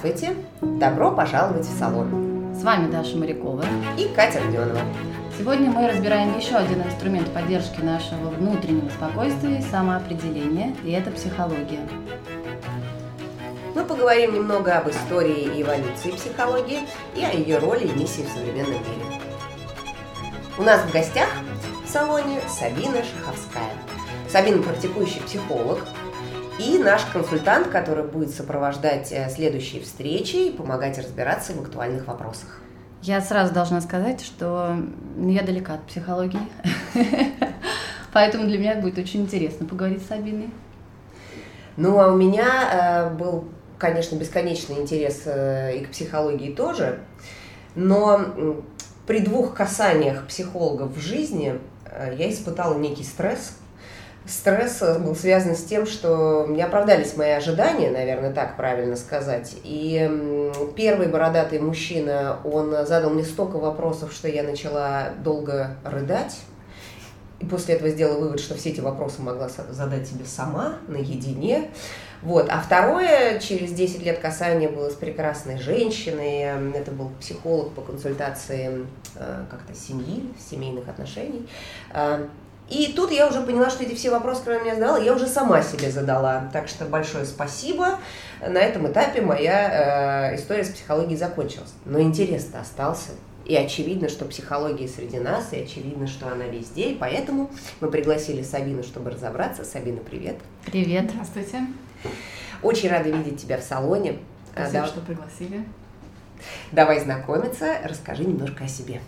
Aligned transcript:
Здравствуйте! 0.00 0.34
Добро 0.62 1.10
пожаловать 1.10 1.66
в 1.66 1.78
салон. 1.78 2.54
С 2.54 2.62
вами 2.62 2.90
Даша 2.90 3.18
Морякова 3.18 3.62
и 3.98 4.08
Катя 4.14 4.40
Родионова. 4.40 4.80
Сегодня 5.36 5.70
мы 5.70 5.86
разбираем 5.88 6.38
еще 6.38 6.56
один 6.56 6.80
инструмент 6.80 7.28
поддержки 7.34 7.82
нашего 7.82 8.30
внутреннего 8.30 8.88
спокойствия 8.88 9.58
и 9.58 9.62
самоопределения, 9.62 10.74
и 10.84 10.92
это 10.92 11.10
психология. 11.10 11.86
Мы 13.74 13.84
поговорим 13.84 14.36
немного 14.36 14.78
об 14.78 14.88
истории 14.88 15.54
и 15.54 15.62
эволюции 15.62 16.12
психологии 16.12 16.78
и 17.14 17.22
о 17.22 17.32
ее 17.32 17.58
роли 17.58 17.86
и 17.86 17.92
миссии 17.92 18.22
в 18.22 18.32
современном 18.32 18.80
мире. 18.80 19.04
У 20.56 20.62
нас 20.62 20.80
в 20.80 20.92
гостях 20.92 21.28
в 21.84 21.90
салоне 21.90 22.40
Сабина 22.48 23.02
Шаховская. 23.04 23.72
Сабина 24.30 24.62
практикующий 24.62 25.20
психолог, 25.20 25.80
и 26.60 26.78
наш 26.78 27.04
консультант, 27.06 27.68
который 27.68 28.04
будет 28.04 28.30
сопровождать 28.30 29.10
э, 29.12 29.30
следующие 29.30 29.82
встречи 29.82 30.36
и 30.36 30.52
помогать 30.52 30.98
разбираться 30.98 31.52
в 31.54 31.60
актуальных 31.60 32.06
вопросах. 32.06 32.60
Я 33.02 33.22
сразу 33.22 33.54
должна 33.54 33.80
сказать, 33.80 34.20
что 34.20 34.76
я 35.16 35.42
далека 35.42 35.74
от 35.74 35.86
психологии, 35.86 36.40
поэтому 38.12 38.46
для 38.46 38.58
меня 38.58 38.76
будет 38.76 38.98
очень 38.98 39.22
интересно 39.22 39.66
поговорить 39.66 40.02
с 40.02 40.08
Сабиной. 40.08 40.50
Ну, 41.76 41.98
а 41.98 42.12
у 42.12 42.16
меня 42.16 43.08
э, 43.10 43.14
был, 43.14 43.46
конечно, 43.78 44.16
бесконечный 44.16 44.80
интерес 44.80 45.22
э, 45.24 45.78
и 45.78 45.84
к 45.84 45.92
психологии 45.92 46.52
тоже, 46.52 46.98
но 47.74 48.20
при 49.06 49.20
двух 49.20 49.54
касаниях 49.54 50.26
психологов 50.26 50.94
в 50.94 51.00
жизни 51.00 51.58
э, 51.86 52.14
я 52.18 52.30
испытала 52.30 52.76
некий 52.76 53.04
стресс, 53.04 53.56
стресс 54.26 54.80
был 55.00 55.16
связан 55.16 55.56
с 55.56 55.64
тем, 55.64 55.86
что 55.86 56.46
не 56.48 56.62
оправдались 56.62 57.16
мои 57.16 57.30
ожидания, 57.30 57.90
наверное, 57.90 58.32
так 58.32 58.56
правильно 58.56 58.96
сказать. 58.96 59.54
И 59.64 60.50
первый 60.76 61.08
бородатый 61.08 61.58
мужчина, 61.58 62.38
он 62.44 62.86
задал 62.86 63.10
мне 63.10 63.24
столько 63.24 63.56
вопросов, 63.56 64.12
что 64.12 64.28
я 64.28 64.42
начала 64.42 65.10
долго 65.22 65.76
рыдать. 65.84 66.36
И 67.40 67.46
после 67.46 67.76
этого 67.76 67.88
сделала 67.88 68.20
вывод, 68.20 68.38
что 68.38 68.54
все 68.54 68.68
эти 68.68 68.80
вопросы 68.80 69.22
могла 69.22 69.48
задать 69.48 70.06
себе 70.06 70.26
сама, 70.26 70.74
наедине. 70.88 71.70
Вот. 72.20 72.50
А 72.50 72.60
второе, 72.60 73.38
через 73.38 73.72
10 73.72 74.02
лет 74.04 74.18
касания 74.18 74.68
было 74.68 74.90
с 74.90 74.94
прекрасной 74.94 75.58
женщиной. 75.58 76.42
Это 76.74 76.90
был 76.90 77.10
психолог 77.18 77.72
по 77.72 77.80
консультации 77.80 78.86
э, 79.14 79.44
как-то 79.50 79.74
семьи, 79.74 80.30
семейных 80.50 80.86
отношений. 80.88 81.48
И 82.70 82.92
тут 82.94 83.10
я 83.10 83.26
уже 83.26 83.40
поняла, 83.40 83.68
что 83.68 83.82
эти 83.82 83.94
все 83.94 84.10
вопросы, 84.10 84.40
которые 84.40 84.62
меня 84.62 84.76
задала, 84.76 84.98
я 84.98 85.12
уже 85.12 85.26
сама 85.26 85.60
себе 85.60 85.90
задала. 85.90 86.48
Так 86.52 86.68
что 86.68 86.84
большое 86.84 87.24
спасибо. 87.24 87.98
На 88.40 88.58
этом 88.58 88.90
этапе 88.90 89.20
моя 89.20 90.30
э, 90.30 90.36
история 90.36 90.64
с 90.64 90.68
психологией 90.68 91.16
закончилась. 91.16 91.72
Но 91.84 92.00
интерес-то 92.00 92.60
остался. 92.60 93.10
И 93.44 93.56
очевидно, 93.56 94.08
что 94.08 94.24
психология 94.26 94.86
среди 94.86 95.18
нас, 95.18 95.52
и 95.52 95.58
очевидно, 95.58 96.06
что 96.06 96.28
она 96.28 96.44
везде. 96.44 96.90
И 96.90 96.94
поэтому 96.94 97.50
мы 97.80 97.90
пригласили 97.90 98.44
Сабину, 98.44 98.84
чтобы 98.84 99.10
разобраться. 99.10 99.64
Сабина, 99.64 99.98
привет. 99.98 100.36
Привет. 100.64 101.10
Здравствуйте. 101.10 101.66
Очень 102.62 102.90
рада 102.90 103.10
видеть 103.10 103.42
тебя 103.42 103.58
в 103.58 103.62
салоне. 103.62 104.18
Спасибо, 104.52 104.82
да. 104.82 104.86
что 104.86 105.00
пригласили. 105.00 105.64
Давай 106.70 107.00
знакомиться. 107.00 107.78
Расскажи 107.84 108.24
немножко 108.24 108.64
о 108.64 108.68
себе. 108.68 109.00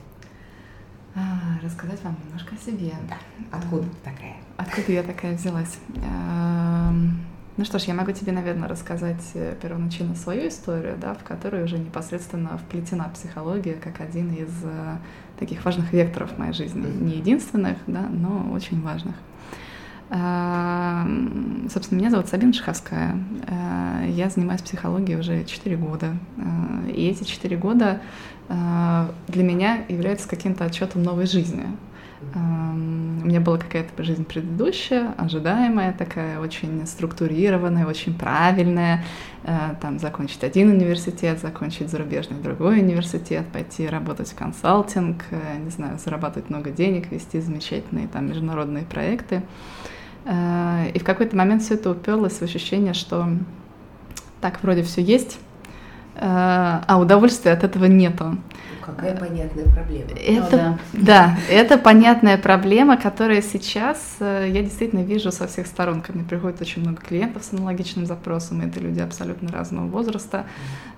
А, 1.15 1.65
рассказать 1.65 2.03
вам 2.03 2.17
немножко 2.25 2.55
о 2.55 2.59
себе. 2.59 2.93
Да. 3.09 3.19
Откуда 3.51 3.83
ты 3.83 3.97
такая? 4.03 4.37
Откуда 4.57 4.93
я 4.93 5.03
такая 5.03 5.37
взялась? 5.37 5.79
Ну 7.59 7.67
что 7.67 7.79
ж, 7.79 7.83
я 7.83 7.95
могу 7.95 8.13
тебе, 8.13 8.33
наверное, 8.33 8.67
рассказать 8.67 9.23
э, 9.35 9.55
первоначально 9.61 10.15
свою 10.15 10.49
историю, 10.49 10.97
да, 10.99 11.13
в 11.13 11.23
которой 11.23 11.65
уже 11.65 11.79
непосредственно 11.79 12.57
вплетена 12.57 13.11
психология 13.13 13.75
как 13.75 14.01
один 14.01 14.33
из 14.33 14.49
э, 14.65 14.97
таких 15.39 15.63
важных 15.63 15.93
векторов 15.93 16.39
моей 16.39 16.55
жизни. 16.55 16.81
Не 16.81 17.17
единственных, 17.17 17.77
да, 17.87 18.07
но 18.09 18.51
очень 18.53 18.81
важных. 18.81 19.15
Эм, 20.15 21.69
собственно, 21.73 21.99
меня 21.99 22.11
зовут 22.11 22.29
Сабина 22.29 22.53
Шаховская. 22.53 23.17
Э, 23.47 24.05
я 24.11 24.29
занимаюсь 24.29 24.61
психологией 24.61 25.19
уже 25.19 25.45
4 25.45 25.77
года. 25.77 26.15
И 26.95 27.09
эти 27.09 27.25
4 27.25 27.57
года 27.57 28.03
а, 28.49 29.11
для 29.29 29.43
меня 29.43 29.85
является 29.89 30.29
каким-то 30.29 30.65
отчетом 30.67 31.03
новой 31.03 31.27
жизни. 31.27 31.65
У 32.35 32.39
меня 33.27 33.41
была 33.41 33.59
какая-то 33.59 34.03
жизнь 34.03 34.25
предыдущая, 34.25 35.13
ожидаемая, 35.17 35.93
такая 35.93 36.39
очень 36.39 36.87
структурированная, 36.87 37.87
очень 37.87 38.17
правильная. 38.17 39.05
Там 39.81 39.99
закончить 39.99 40.45
один 40.45 40.71
университет, 40.71 41.41
закончить 41.41 41.89
зарубежный 41.89 42.41
другой 42.41 42.81
университет, 42.81 43.47
пойти 43.53 43.89
работать 43.89 44.31
в 44.31 44.37
консалтинг, 44.37 45.25
э, 45.31 45.59
не 45.65 45.71
знаю, 45.71 45.99
зарабатывать 45.99 46.49
много 46.49 46.71
денег, 46.71 47.11
вести 47.11 47.41
замечательные 47.41 48.07
там 48.07 48.29
международные 48.29 48.85
проекты. 48.85 49.37
А, 49.37 49.92
и 50.25 50.99
в 50.99 51.05
какой-то 51.05 51.37
момент 51.37 51.63
все 51.63 51.75
это 51.75 51.91
уперлось 51.91 52.35
в 52.35 52.43
ощущение, 52.43 52.95
что 52.95 53.29
так, 54.41 54.63
вроде 54.63 54.83
все 54.83 55.03
есть, 55.03 55.39
Э, 56.15 56.81
а 56.87 56.99
удовольствия 56.99 57.53
от 57.53 57.65
этого 57.65 57.87
нету. 57.87 58.37
Какая 58.85 59.17
понятная 59.17 59.65
проблема. 59.65 60.11
Это, 60.11 60.57
ну, 60.57 60.59
да. 60.59 60.79
да, 60.93 61.37
это 61.51 61.79
понятная 61.79 62.39
проблема, 62.39 62.97
которая 62.97 63.43
сейчас 63.43 64.17
э, 64.21 64.49
я 64.53 64.63
действительно 64.63 65.03
вижу 65.05 65.33
со 65.33 65.47
всех 65.47 65.67
сторон. 65.67 66.03
Ко 66.03 66.13
мне 66.13 66.25
приходит 66.25 66.61
очень 66.61 66.83
много 66.83 67.01
клиентов 67.01 67.45
с 67.45 67.53
аналогичным 67.53 68.07
запросом, 68.07 68.61
это 68.61 68.81
люди 68.81 69.01
абсолютно 69.01 69.51
разного 69.51 69.87
возраста. 69.87 70.47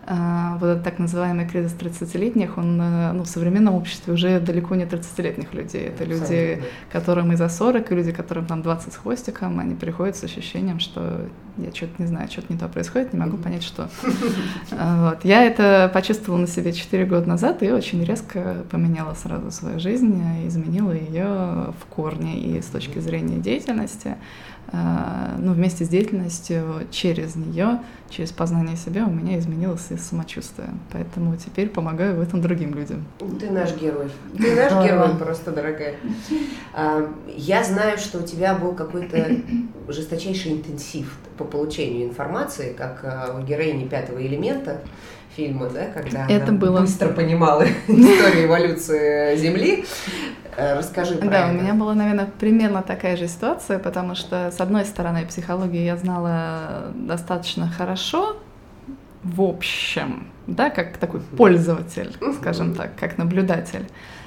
А, 0.06 0.59
вот 0.61 0.67
этот 0.67 0.84
так 0.84 0.99
называемый 0.99 1.49
кризис 1.49 1.75
30-летних, 1.78 2.59
он 2.59 2.78
э, 2.81 3.12
ну, 3.12 3.22
в 3.22 3.27
современном 3.27 3.75
обществе 3.75 4.12
уже 4.12 4.39
далеко 4.39 4.75
не 4.75 4.84
30-летних 4.84 5.55
людей. 5.55 5.87
Это 5.87 6.05
люди, 6.05 6.62
которым 6.93 7.33
и 7.33 7.37
за 7.37 7.49
40, 7.49 7.91
и 7.91 7.95
люди, 7.95 8.12
которым 8.12 8.47
там 8.47 8.61
20 8.62 8.93
с 8.93 8.97
хвостиком, 8.97 9.59
они 9.59 9.75
приходят 9.75 10.16
с 10.16 10.25
ощущением, 10.25 10.78
что 10.78 11.27
я 11.56 11.72
что-то 11.72 11.95
не 11.99 12.06
знаю, 12.06 12.28
что-то 12.31 12.53
не 12.53 12.59
то 12.59 12.69
происходит, 12.69 13.12
не 13.12 13.19
могу 13.19 13.37
понять, 13.37 13.62
что. 13.62 13.89
Вот. 14.71 15.25
Я 15.25 15.45
это 15.45 15.91
почувствовала 15.93 16.41
на 16.41 16.47
себе 16.47 16.72
4 16.72 17.05
года 17.06 17.28
назад 17.28 17.62
и 17.62 17.71
очень 17.75 18.05
резко 18.05 18.65
поменяла 18.71 19.15
сразу 19.15 19.51
свою 19.51 19.79
жизнь, 19.79 20.23
изменила 20.47 20.93
ее 20.93 21.73
в 21.81 21.87
корне 21.91 22.39
и 22.39 22.61
с 22.61 22.67
точки 22.67 22.99
зрения 22.99 23.39
деятельности. 23.39 24.17
А, 24.73 25.37
ну, 25.39 25.53
вместе 25.53 25.84
с 25.84 25.89
деятельностью 25.89 26.87
через 26.91 27.37
нее, 27.37 27.81
через 28.09 28.33
познание 28.33 28.77
себя 28.77 29.07
у 29.07 29.11
меня 29.11 29.39
изменилось 29.39 29.87
и 29.91 29.97
самочувствие. 29.97 30.71
Поэтому 30.91 31.37
теперь 31.37 31.69
помогаю 31.69 32.17
в 32.17 32.21
этом 32.21 32.41
другим 32.41 32.75
людям. 32.75 33.05
Ты 33.39 33.51
наш 33.51 33.77
герой. 33.77 34.11
Ты 34.37 34.57
наш 34.57 34.73
герой 34.84 35.11
просто, 35.17 35.53
дорогая. 35.53 35.97
А, 36.73 37.09
я 37.37 37.63
знаю, 37.63 37.99
что 37.99 38.19
у 38.19 38.23
тебя 38.23 38.55
был 38.55 38.73
какой-то 38.73 39.37
жесточайший 39.89 40.53
интенсив 40.53 41.19
по 41.37 41.45
получению 41.45 42.09
информации, 42.09 42.73
как 42.73 43.05
а, 43.05 43.39
у 43.39 43.45
героини 43.45 43.87
пятого 43.87 44.25
элемента 44.27 44.81
фильма, 45.37 45.69
да, 45.69 45.87
когда 45.87 46.27
это 46.28 46.49
она 46.49 46.59
было... 46.59 46.81
быстро 46.81 47.09
понимала 47.09 47.65
историю 47.89 48.47
эволюции 48.47 49.36
Земли. 49.36 49.84
Э, 50.57 50.78
расскажи 50.78 51.16
про 51.16 51.28
Да, 51.28 51.51
это. 51.51 51.59
у 51.59 51.60
меня 51.60 51.75
была, 51.75 51.95
наверное, 51.95 52.31
примерно 52.39 52.83
такая 52.83 53.16
же 53.16 53.27
ситуация, 53.28 53.78
потому 53.78 54.15
что, 54.15 54.51
с 54.51 54.60
одной 54.60 54.84
стороны, 54.84 55.27
психологию 55.27 55.84
я 55.84 55.97
знала 55.97 56.92
достаточно 56.95 57.69
хорошо, 57.69 58.36
в 59.22 59.41
общем, 59.41 60.28
да, 60.47 60.71
как 60.71 60.98
такой 60.98 61.21
пользователь, 61.21 62.15
скажем 62.41 62.75
так, 62.75 62.95
как 62.97 63.19
наблюдатель. 63.19 63.86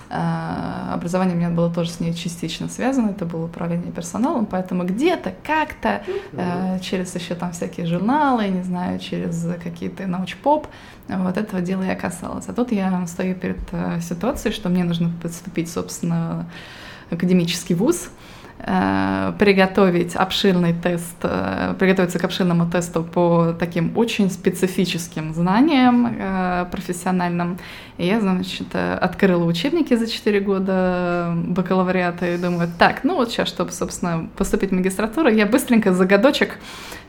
А, 0.10 0.94
образование 0.94 1.36
у 1.36 1.38
меня 1.38 1.50
было 1.50 1.74
тоже 1.74 1.92
с 1.92 2.00
ней 2.00 2.14
частично 2.14 2.70
связано, 2.70 3.10
это 3.10 3.26
было 3.26 3.46
управление 3.46 3.92
персоналом, 3.92 4.46
поэтому 4.46 4.86
где-то, 4.86 5.34
как-то, 5.44 6.04
а, 6.34 6.80
через 6.80 7.14
еще 7.16 7.36
там 7.36 7.52
всякие 7.52 7.86
журналы, 7.86 8.48
не 8.48 8.64
знаю, 8.64 9.00
через 9.00 9.46
какие-то 9.62 10.08
научпоп, 10.08 10.68
вот 11.08 11.38
этого 11.38 11.62
дела 11.62 11.84
я 11.84 11.96
касалась. 11.96 12.48
А 12.48 12.54
тут 12.54 12.72
я 12.72 13.06
стою 13.08 13.36
перед 13.36 13.60
а, 13.72 14.00
ситуацией, 14.00 14.54
что 14.54 14.70
мне 14.70 14.84
нужно 14.84 15.12
подступить, 15.22 15.70
собственно, 15.70 16.46
академический 17.10 17.76
вуз, 17.76 18.10
Э, 18.10 18.27
приготовить 18.60 20.16
обширный 20.16 20.74
тест, 20.74 21.16
э, 21.22 21.76
приготовиться 21.78 22.18
к 22.18 22.24
обширному 22.24 22.70
тесту 22.70 23.04
по 23.04 23.56
таким 23.58 23.96
очень 23.96 24.32
специфическим 24.32 25.34
знаниям 25.34 26.16
э, 26.20 26.66
профессиональным. 26.72 27.60
И 27.98 28.08
я, 28.08 28.20
значит, 28.20 28.76
открыла 28.76 29.46
учебники 29.46 29.96
за 29.96 30.08
4 30.08 30.40
года 30.40 31.34
бакалавриата 31.36 32.34
и 32.34 32.38
думаю, 32.38 32.70
так, 32.78 33.04
ну 33.04 33.16
вот 33.16 33.30
сейчас, 33.30 33.48
чтобы, 33.48 33.72
собственно, 33.72 34.28
поступить 34.36 34.72
в 34.72 34.74
магистратуру, 34.74 35.30
я 35.30 35.46
быстренько 35.46 35.94
за 35.94 36.06
годочек 36.06 36.58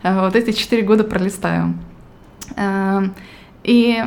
вот 0.02 0.36
эти 0.36 0.52
4 0.52 0.82
года 0.82 1.04
пролистаю. 1.04 1.74
И 3.64 4.04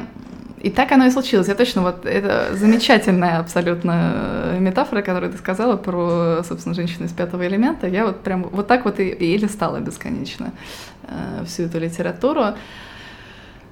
и 0.62 0.70
так 0.70 0.92
оно 0.92 1.06
и 1.06 1.12
случилось. 1.12 1.48
Я 1.48 1.56
точно 1.56 1.82
вот 1.82 2.06
это 2.06 2.56
замечательная 2.56 3.40
абсолютно 3.40 4.56
метафора, 4.60 5.02
которую 5.02 5.32
ты 5.32 5.38
сказала 5.38 5.76
про, 5.76 6.44
собственно, 6.44 6.76
женщину 6.76 7.06
из 7.06 7.12
пятого 7.12 7.48
элемента. 7.48 7.88
Я 7.88 8.06
вот 8.06 8.22
прям 8.22 8.44
вот 8.44 8.68
так 8.68 8.86
вот 8.86 9.00
и, 9.00 9.10
и 9.10 9.38
листала 9.38 9.80
бесконечно 9.80 10.52
э, 11.04 11.46
всю 11.46 11.64
эту 11.64 11.80
литературу. 11.80 12.56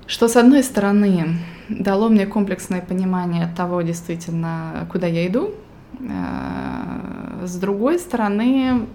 что 0.07 0.27
с 0.27 0.35
одной 0.35 0.63
стороны 0.63 1.37
дало 1.69 2.09
мне 2.09 2.25
комплексное 2.25 2.81
понимание 2.81 3.53
того, 3.55 3.83
действительно, 3.83 4.87
куда 4.91 5.05
я 5.05 5.27
иду, 5.27 5.51
э, 5.99 7.45
с 7.45 7.55
другой 7.55 7.99
стороны 7.99 8.87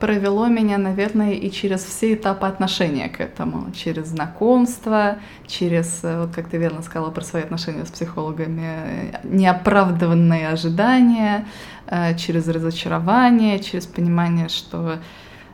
провело 0.00 0.48
меня, 0.48 0.78
наверное, 0.78 1.34
и 1.34 1.50
через 1.50 1.84
все 1.84 2.14
этапы 2.14 2.46
отношения 2.46 3.08
к 3.08 3.20
этому, 3.20 3.70
через 3.72 4.08
знакомство, 4.08 5.18
через, 5.46 6.00
э, 6.02 6.22
вот 6.22 6.34
как 6.34 6.48
ты 6.48 6.56
верно 6.56 6.82
сказала 6.82 7.10
про 7.10 7.22
свои 7.22 7.42
отношения 7.42 7.84
с 7.84 7.90
психологами, 7.90 9.14
неоправданные 9.22 10.48
ожидания, 10.48 11.46
э, 11.86 12.16
через 12.16 12.48
разочарование, 12.48 13.58
через 13.58 13.86
понимание, 13.86 14.48
что 14.48 14.98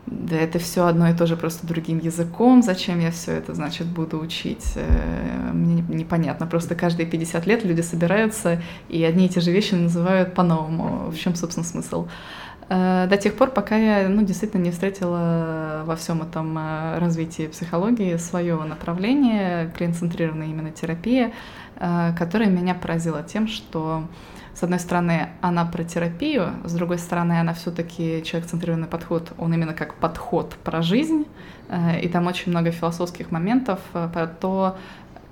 да 0.07 0.37
это 0.37 0.61
все 0.61 0.87
одно 0.87 1.09
и 1.09 1.15
то 1.15 1.27
же, 1.27 1.37
просто 1.37 1.67
другим 1.67 1.99
языком. 1.99 2.63
Зачем 2.63 3.01
я 3.01 3.11
все 3.11 3.33
это, 3.33 3.55
значит, 3.55 3.89
буду 3.89 4.21
учить? 4.21 4.65
Э, 4.77 5.51
мне 5.53 5.83
непонятно. 5.89 6.47
Просто 6.47 6.77
каждые 6.77 7.07
50 7.07 7.47
лет 7.47 7.65
люди 7.65 7.81
собираются 7.81 8.63
и 8.89 9.03
одни 9.03 9.27
и 9.27 9.29
те 9.29 9.41
же 9.41 9.51
вещи 9.51 9.75
называют 9.75 10.35
по-новому. 10.35 11.11
В 11.11 11.19
чем, 11.19 11.35
собственно, 11.35 11.67
смысл? 11.67 12.07
Э, 12.69 13.07
до 13.09 13.17
тех 13.17 13.37
пор, 13.37 13.51
пока 13.51 13.77
я 13.77 14.09
ну, 14.09 14.23
действительно 14.23 14.63
не 14.63 14.71
встретила 14.71 15.83
во 15.85 15.95
всем 15.97 16.23
этом 16.23 16.57
э, 16.59 16.99
развитии 16.99 17.47
психологии 17.47 18.17
свое 18.17 18.57
направление, 18.57 19.71
клиент-центрированная 19.77 20.49
именно 20.49 20.73
терапия, 20.73 21.33
э, 21.77 22.13
которая 22.19 22.49
меня 22.49 22.75
поразила 22.75 23.23
тем, 23.23 23.47
что 23.47 24.05
с 24.55 24.63
одной 24.63 24.81
стороны, 24.81 25.29
она 25.43 25.67
про 25.67 25.85
терапию, 25.85 26.55
с 26.65 26.73
другой 26.73 26.99
стороны, 26.99 27.39
она 27.39 27.53
все-таки 27.53 28.23
человек-центрированный 28.25 28.89
подход, 28.89 29.33
он 29.37 29.53
именно 29.53 29.75
как 29.75 29.97
подход 29.97 30.57
про 30.65 30.81
жизнь, 30.81 31.27
и 32.01 32.09
там 32.09 32.27
очень 32.27 32.53
много 32.53 32.71
философских 32.71 33.31
моментов 33.31 33.81
про 33.93 34.27
то, 34.27 34.79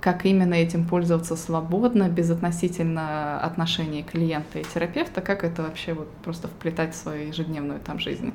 как 0.05 0.23
именно 0.23 0.53
этим 0.53 0.85
пользоваться 0.85 1.35
свободно, 1.35 2.09
безотносительно 2.09 3.39
отношений 3.39 4.03
клиента 4.03 4.59
и 4.59 4.63
терапевта, 4.63 5.19
как 5.19 5.43
это 5.43 5.63
вообще 5.63 5.93
вот 5.93 6.07
просто 6.17 6.47
вплетать 6.47 6.93
в 6.93 6.95
свою 6.95 7.29
ежедневную 7.29 7.79
там 7.79 7.97
жизнь 7.97 8.31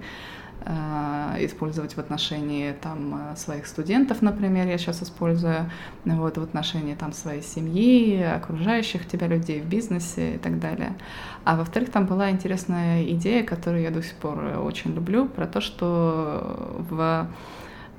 э, 0.63 1.37
использовать 1.39 1.93
в 1.93 2.01
отношении 2.01 2.73
там 2.73 3.37
своих 3.37 3.69
студентов, 3.69 4.21
например, 4.21 4.67
я 4.67 4.79
сейчас 4.79 5.01
использую, 5.01 5.71
вот 6.05 6.39
в 6.39 6.43
отношении 6.43 6.97
там 6.97 7.13
своей 7.13 7.43
семьи, 7.43 8.21
окружающих 8.21 9.07
тебя 9.07 9.29
людей 9.29 9.61
в 9.61 9.67
бизнесе 9.67 10.35
и 10.35 10.39
так 10.39 10.59
далее. 10.59 10.97
А 11.45 11.55
во-вторых, 11.55 11.93
там 11.93 12.07
была 12.07 12.33
интересная 12.33 13.05
идея, 13.05 13.45
которую 13.45 13.83
я 13.85 13.93
до 13.93 14.03
сих 14.03 14.17
пор 14.17 14.59
очень 14.59 14.93
люблю, 14.93 15.29
про 15.29 15.47
то, 15.47 15.61
что 15.61 16.85
в 16.91 17.29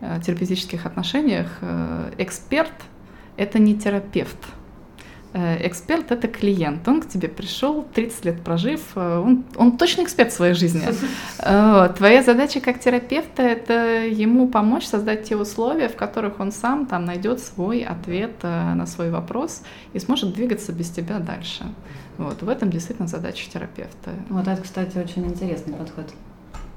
э, 0.01 0.19
терапевтических 0.25 0.85
отношениях 0.85 1.47
э, 1.62 2.12
эксперт— 2.18 2.73
это 3.38 3.60
не 3.60 3.75
терапевт. 3.75 4.38
Э, 5.33 5.66
эксперт— 5.66 6.06
это 6.12 6.28
клиент. 6.28 6.86
Он 6.88 7.01
к 7.01 7.07
тебе 7.07 7.30
пришел, 7.30 7.86
30 7.94 8.25
лет 8.25 8.42
прожив, 8.42 8.81
э, 8.95 9.18
он, 9.19 9.45
он 9.56 9.78
точно 9.78 10.04
эксперт 10.04 10.31
в 10.31 10.36
своей 10.36 10.54
жизни. 10.54 10.83
Э, 11.39 11.89
твоя 11.98 12.22
задача 12.22 12.60
как 12.60 12.80
терапевта— 12.80 13.42
это 13.44 14.06
ему 14.06 14.50
помочь 14.50 14.86
создать 14.86 15.24
те 15.24 15.38
условия, 15.38 15.88
в 15.88 15.95
которых 15.95 16.39
он 16.39 16.51
сам 16.51 16.86
там 16.86 17.06
найдет 17.06 17.39
свой 17.39 17.81
ответ 17.81 18.44
на 18.44 18.86
свой 18.86 19.10
вопрос 19.10 19.63
и 19.94 20.00
сможет 20.00 20.33
двигаться 20.33 20.72
без 20.74 20.89
тебя 20.89 21.19
дальше. 21.19 21.63
Вот, 22.18 22.42
в 22.42 22.50
этом 22.50 22.69
действительно 22.69 23.07
задача 23.07 23.50
терапевта. 23.50 24.12
Вот 24.30 24.48
это, 24.48 24.62
кстати, 24.62 24.98
очень 24.98 25.25
интересный 25.25 25.74
подход. 25.74 26.06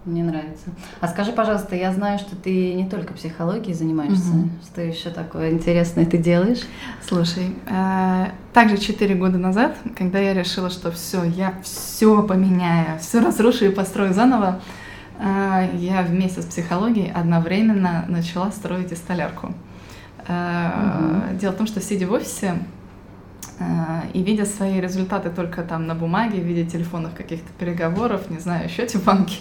Мне 0.04 0.22
нравится. 0.22 0.66
А 1.00 1.08
скажи, 1.08 1.32
пожалуйста, 1.32 1.76
я 1.76 1.90
знаю, 1.90 2.18
что 2.18 2.36
ты 2.36 2.74
не 2.74 2.86
только 2.86 3.14
психологией 3.14 3.72
занимаешься, 3.72 4.32
угу. 4.32 4.50
что 4.62 4.82
еще 4.82 5.08
такое 5.08 5.50
интересное 5.50 6.04
ты 6.04 6.18
делаешь? 6.18 6.60
Слушай, 7.06 7.56
э, 7.66 8.26
также 8.52 8.76
4 8.76 9.14
года 9.14 9.38
назад, 9.38 9.78
когда 9.96 10.18
я 10.18 10.34
решила, 10.34 10.68
что 10.68 10.90
все, 10.90 11.24
я 11.24 11.54
все 11.62 12.22
поменяю, 12.22 12.98
все 12.98 13.20
разрушу 13.20 13.64
и 13.64 13.70
построю 13.70 14.12
заново, 14.12 14.60
э, 15.18 15.70
я 15.78 16.02
вместе 16.02 16.42
с 16.42 16.44
психологией 16.44 17.10
одновременно 17.10 18.04
начала 18.06 18.50
строить 18.50 18.92
и 18.92 18.96
столярку. 18.96 19.54
Э, 20.28 21.30
угу. 21.30 21.38
Дело 21.38 21.52
в 21.52 21.56
том, 21.56 21.66
что 21.66 21.80
сидя 21.80 22.06
в 22.06 22.12
офисе, 22.12 22.58
и 24.12 24.22
видя 24.22 24.46
свои 24.46 24.80
результаты 24.80 25.30
только 25.30 25.62
там 25.62 25.86
на 25.86 25.94
бумаге, 25.94 26.40
видя 26.40 26.68
телефонных 26.68 27.14
каких-то 27.14 27.52
переговоров, 27.58 28.28
не 28.30 28.38
знаю, 28.38 28.68
счете 28.68 28.98
в 28.98 29.04
банке, 29.04 29.36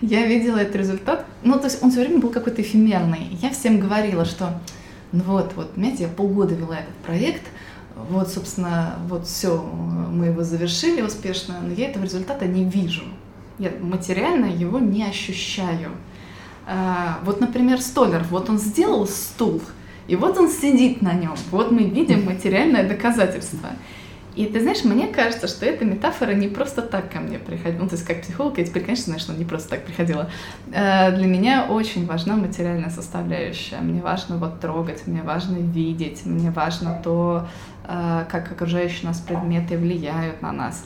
я 0.00 0.26
видела 0.26 0.58
этот 0.58 0.76
результат. 0.76 1.26
Ну, 1.42 1.58
то 1.58 1.64
есть 1.64 1.82
он 1.82 1.90
все 1.90 2.00
время 2.00 2.20
был 2.20 2.30
какой-то 2.30 2.62
эфемерный. 2.62 3.28
Я 3.42 3.50
всем 3.50 3.78
говорила, 3.78 4.24
что 4.24 4.58
ну 5.12 5.22
вот, 5.24 5.52
вот, 5.54 5.72
понимаете, 5.72 6.04
я 6.04 6.08
полгода 6.08 6.54
вела 6.54 6.78
этот 6.78 6.94
проект, 6.96 7.42
вот, 8.10 8.28
собственно, 8.28 8.96
вот 9.08 9.26
все, 9.26 9.62
мы 9.62 10.26
его 10.26 10.42
завершили 10.42 11.00
успешно, 11.00 11.56
но 11.62 11.72
я 11.72 11.88
этого 11.88 12.04
результата 12.04 12.46
не 12.46 12.64
вижу. 12.64 13.04
Я 13.58 13.72
материально 13.80 14.46
его 14.46 14.78
не 14.78 15.04
ощущаю. 15.04 15.92
Э, 16.66 17.14
вот, 17.22 17.40
например, 17.40 17.80
столер, 17.80 18.24
вот 18.28 18.50
он 18.50 18.58
сделал 18.58 19.06
стул, 19.06 19.62
и 20.08 20.16
вот 20.16 20.38
он 20.38 20.48
сидит 20.48 21.02
на 21.02 21.12
нем. 21.12 21.34
Вот 21.50 21.70
мы 21.70 21.84
видим 21.84 22.24
материальное 22.24 22.88
доказательство. 22.88 23.70
И 24.36 24.44
ты 24.44 24.60
знаешь, 24.60 24.84
мне 24.84 25.06
кажется, 25.06 25.48
что 25.48 25.64
эта 25.64 25.86
метафора 25.86 26.32
не 26.32 26.48
просто 26.48 26.82
так 26.82 27.10
ко 27.10 27.20
мне 27.20 27.38
приходила. 27.38 27.84
Ну, 27.84 27.88
то 27.88 27.94
есть 27.94 28.06
как 28.06 28.20
психолог, 28.20 28.58
я 28.58 28.64
теперь, 28.64 28.84
конечно, 28.84 29.06
знаю, 29.06 29.20
что 29.20 29.32
она 29.32 29.38
не 29.38 29.46
просто 29.46 29.70
так 29.70 29.84
приходила. 29.84 30.30
Э, 30.72 31.10
для 31.10 31.26
меня 31.26 31.64
очень 31.64 32.06
важна 32.06 32.36
материальная 32.36 32.90
составляющая. 32.90 33.78
Мне 33.78 34.02
важно 34.02 34.36
вот 34.36 34.60
трогать, 34.60 35.06
мне 35.06 35.22
важно 35.22 35.56
видеть, 35.56 36.26
мне 36.26 36.50
важно 36.50 37.00
то, 37.02 37.48
э, 37.88 38.26
как 38.30 38.52
окружающие 38.52 39.06
нас 39.06 39.20
предметы 39.20 39.78
влияют 39.78 40.42
на 40.42 40.52
нас. 40.52 40.84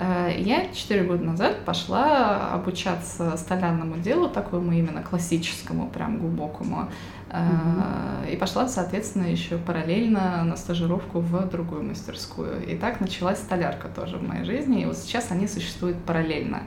Э, 0.00 0.32
я 0.36 0.66
четыре 0.72 1.04
года 1.04 1.22
назад 1.22 1.64
пошла 1.64 2.52
обучаться 2.52 3.36
столярному 3.36 3.98
делу, 3.98 4.28
такому 4.28 4.72
именно 4.72 5.02
классическому, 5.02 5.88
прям 5.88 6.18
глубокому. 6.18 6.88
Uh-huh. 7.30 8.32
И 8.32 8.36
пошла, 8.36 8.68
соответственно, 8.68 9.24
еще 9.24 9.58
параллельно 9.58 10.44
на 10.44 10.56
стажировку 10.56 11.20
в 11.20 11.48
другую 11.50 11.82
мастерскую. 11.82 12.64
И 12.66 12.76
так 12.76 13.00
началась 13.00 13.38
столярка 13.38 13.88
тоже 13.88 14.16
в 14.16 14.26
моей 14.26 14.44
жизни. 14.44 14.82
И 14.82 14.86
вот 14.86 14.96
сейчас 14.96 15.30
они 15.30 15.46
существуют 15.46 15.98
параллельно. 15.98 16.62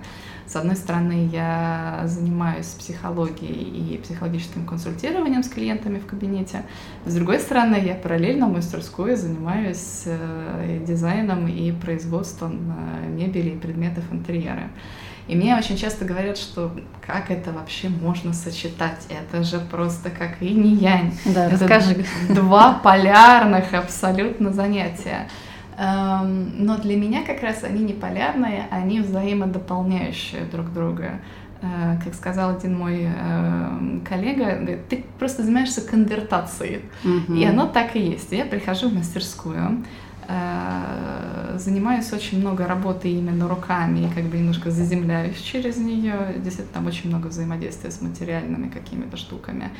С 0.51 0.55
одной 0.55 0.75
стороны, 0.75 1.29
я 1.31 2.01
занимаюсь 2.05 2.65
психологией 2.65 3.95
и 3.95 3.97
психологическим 3.99 4.65
консультированием 4.65 5.43
с 5.43 5.49
клиентами 5.49 5.99
в 5.99 6.05
кабинете. 6.05 6.65
С 7.05 7.15
другой 7.15 7.39
стороны, 7.39 7.75
я 7.75 7.95
параллельно 7.95 8.47
в 8.47 8.53
мастерской 8.53 9.15
занимаюсь 9.15 10.03
э, 10.05 10.83
дизайном 10.85 11.47
и 11.47 11.71
производством 11.71 12.73
э, 12.75 13.07
мебели 13.07 13.51
и 13.51 13.57
предметов 13.57 14.03
интерьера. 14.11 14.71
И 15.27 15.35
мне 15.35 15.55
очень 15.55 15.77
часто 15.77 16.05
говорят, 16.05 16.37
что 16.37 16.71
как 17.05 17.31
это 17.31 17.51
вообще 17.51 17.89
можно 17.89 18.33
сочетать? 18.33 19.07
Это 19.09 19.43
же 19.43 19.59
просто 19.59 20.09
как 20.09 20.41
и 20.41 20.53
не 20.53 20.75
янь. 20.75 21.13
Да, 21.25 21.45
это 21.45 21.53
расскажи. 21.53 22.05
Два 22.29 22.73
полярных 22.73 23.73
абсолютно 23.73 24.51
занятия. 24.51 25.27
Эм, 25.77 26.65
но 26.65 26.77
для 26.77 26.95
меня 26.95 27.23
как 27.23 27.41
раз 27.41 27.63
они 27.63 27.83
не 27.83 27.93
полярные, 27.93 28.67
они 28.71 28.99
взаимодополняющие 28.99 30.43
друг 30.43 30.71
друга. 30.73 31.21
Э, 31.61 31.97
как 32.03 32.13
сказал 32.15 32.55
один 32.55 32.77
мой 32.77 33.03
эм, 33.03 34.01
коллега, 34.07 34.55
говорит, 34.55 34.87
ты 34.89 35.05
просто 35.19 35.43
занимаешься 35.43 35.81
конвертацией. 35.81 36.81
Угу. 37.03 37.33
И 37.33 37.43
оно 37.45 37.67
так 37.67 37.95
и 37.95 37.99
есть. 37.99 38.31
Я 38.31 38.45
прихожу 38.45 38.89
в 38.89 38.95
мастерскую, 38.95 39.57
э, 39.57 39.71
занимаюсь 41.57 42.13
очень 42.13 42.39
много 42.39 42.65
работы 42.65 43.09
именно 43.09 43.47
руками 43.47 43.99
и 44.05 44.09
как 44.09 44.23
бы 44.25 44.37
немножко 44.37 44.71
заземляюсь 44.71 45.39
через 45.41 45.77
нее. 45.77 46.35
Действительно, 46.37 46.73
там 46.73 46.87
очень 46.87 47.09
много 47.09 47.27
взаимодействия 47.27 47.91
с 47.91 48.01
материальными 48.01 48.69
какими-то 48.69 49.17
штуками 49.17 49.71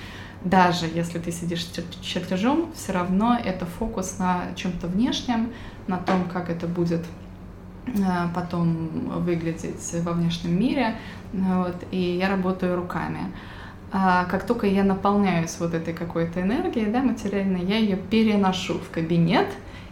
даже 0.44 0.88
если 0.88 1.20
ты 1.20 1.32
сидишь 1.32 1.66
с 1.66 1.84
чертежом, 2.02 2.72
все 2.74 2.94
равно 2.94 3.38
это 3.44 3.66
фокус 3.66 4.18
на 4.18 4.46
чем-то 4.56 4.88
внешнем, 4.88 5.52
на 5.88 5.98
том, 5.98 6.26
как 6.32 6.50
это 6.50 6.68
будет 6.68 7.06
э, 7.86 7.92
потом 8.34 8.90
выглядеть 9.24 9.94
во 10.04 10.14
внешнем 10.14 10.60
мире. 10.60 10.96
Вот, 11.34 11.76
и 11.92 12.18
я 12.18 12.30
работаю 12.30 12.76
руками. 12.76 13.32
А 13.92 14.26
как 14.26 14.48
только 14.48 14.68
я 14.68 14.84
наполняюсь 14.84 15.58
вот 15.60 15.74
этой 15.74 15.94
какой-то 15.94 16.42
энергией 16.42 16.88
да, 16.88 17.02
материальной, 17.04 17.64
я 17.64 17.78
ее 17.78 17.98
переношу 17.98 18.76
в 18.76 18.90
кабинет 18.90 19.48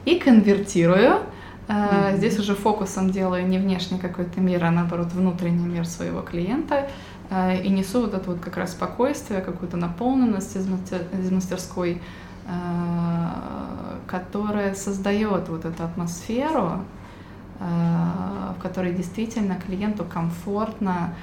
и 0.05 0.19
конвертирую. 0.19 1.19
Mm-hmm. 1.67 2.17
Здесь 2.17 2.39
уже 2.39 2.55
фокусом 2.55 3.11
делаю 3.11 3.47
не 3.47 3.59
внешний 3.59 3.99
какой-то 3.99 4.41
мир, 4.41 4.63
а 4.65 4.71
наоборот 4.71 5.13
внутренний 5.13 5.67
мир 5.67 5.85
своего 5.85 6.21
клиента. 6.21 6.89
Э, 7.29 7.61
и 7.61 7.69
несу 7.69 8.01
вот 8.01 8.13
это 8.15 8.31
вот 8.31 8.39
как 8.39 8.57
раз 8.57 8.71
спокойствие, 8.71 9.41
какую-то 9.41 9.77
наполненность 9.77 10.55
из, 10.55 10.67
мастер, 10.67 11.03
из 11.13 11.31
мастерской, 11.31 12.01
э, 12.47 13.27
которая 14.07 14.73
создает 14.73 15.47
вот 15.49 15.65
эту 15.65 15.83
атмосферу, 15.83 16.83
в 17.59 18.61
которой 18.61 18.93
действительно 18.93 19.55
клиенту 19.55 20.05
комфортно 20.05 21.13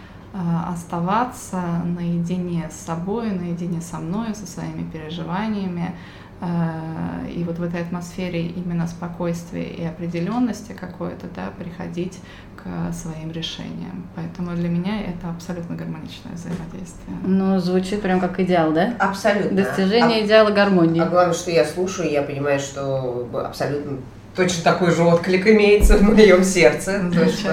оставаться 0.68 1.62
наедине 1.83 2.68
с 2.71 2.85
собой, 2.85 3.30
наедине 3.30 3.80
со 3.80 3.97
мной, 3.97 4.35
со 4.35 4.47
своими 4.47 4.83
переживаниями, 4.83 5.95
и 6.40 7.45
вот 7.45 7.59
в 7.59 7.62
этой 7.62 7.81
атмосфере 7.81 8.47
именно 8.47 8.87
спокойствия 8.87 9.64
и 9.64 9.85
определенности 9.85 10.73
какой-то, 10.73 11.26
да, 11.35 11.50
приходить 11.59 12.19
к 12.57 12.93
своим 12.93 13.31
решениям. 13.31 14.07
Поэтому 14.14 14.55
для 14.55 14.69
меня 14.69 15.00
это 15.00 15.31
абсолютно 15.31 15.76
гармоничное 15.76 16.33
взаимодействие. 16.35 17.16
Ну, 17.25 17.59
звучит 17.59 18.02
прям 18.02 18.21
как 18.21 18.38
идеал, 18.40 18.73
да? 18.73 18.95
Абсолютно. 18.99 19.64
Достижение 19.64 20.23
а, 20.23 20.26
идеала 20.26 20.50
гармонии. 20.50 21.00
А 21.00 21.07
главное, 21.07 21.35
что 21.35 21.50
я 21.50 21.64
слушаю, 21.64 22.11
я 22.11 22.23
понимаю, 22.23 22.61
что 22.61 23.28
абсолютно 23.33 23.99
точно 24.35 24.62
такой 24.62 24.90
же 24.90 25.02
отклик 25.02 25.47
имеется 25.47 25.97
в 25.97 26.02
моем 26.02 26.45
сердце. 26.45 27.11
То 27.12 27.25
есть, 27.25 27.47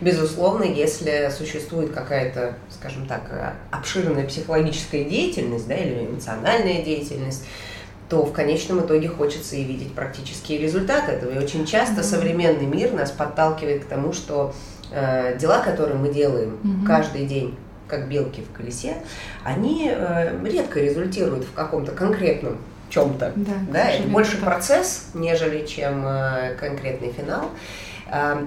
безусловно, 0.00 0.62
если 0.62 1.30
существует 1.36 1.92
какая-то, 1.92 2.54
скажем 2.70 3.06
так, 3.06 3.54
обширная 3.70 4.26
психологическая 4.26 5.04
деятельность, 5.04 5.66
да, 5.66 5.74
или 5.74 6.06
эмоциональная 6.06 6.82
деятельность, 6.82 7.44
то 8.12 8.26
в 8.26 8.32
конечном 8.34 8.84
итоге 8.84 9.08
хочется 9.08 9.56
и 9.56 9.64
видеть 9.64 9.94
практические 9.94 10.58
результаты 10.58 11.12
этого. 11.12 11.30
И 11.30 11.38
очень 11.38 11.64
часто 11.64 12.02
mm-hmm. 12.02 12.04
современный 12.04 12.66
мир 12.66 12.92
нас 12.92 13.10
подталкивает 13.10 13.86
к 13.86 13.88
тому, 13.88 14.12
что 14.12 14.54
э, 14.90 15.38
дела, 15.38 15.60
которые 15.60 15.96
мы 15.96 16.12
делаем 16.12 16.58
mm-hmm. 16.62 16.86
каждый 16.86 17.24
день, 17.24 17.56
как 17.88 18.10
белки 18.10 18.42
в 18.42 18.54
колесе, 18.54 18.96
они 19.44 19.90
э, 19.90 20.38
редко 20.44 20.78
результируют 20.78 21.44
в 21.44 21.54
каком-то 21.54 21.92
конкретном 21.92 22.58
чем-то. 22.90 23.32
Да, 23.34 23.52
да? 23.72 23.88
Это 23.88 24.06
больше 24.08 24.36
процесс, 24.36 25.06
нежели 25.14 25.64
чем 25.64 26.06
э, 26.06 26.54
конкретный 26.60 27.12
финал. 27.12 27.48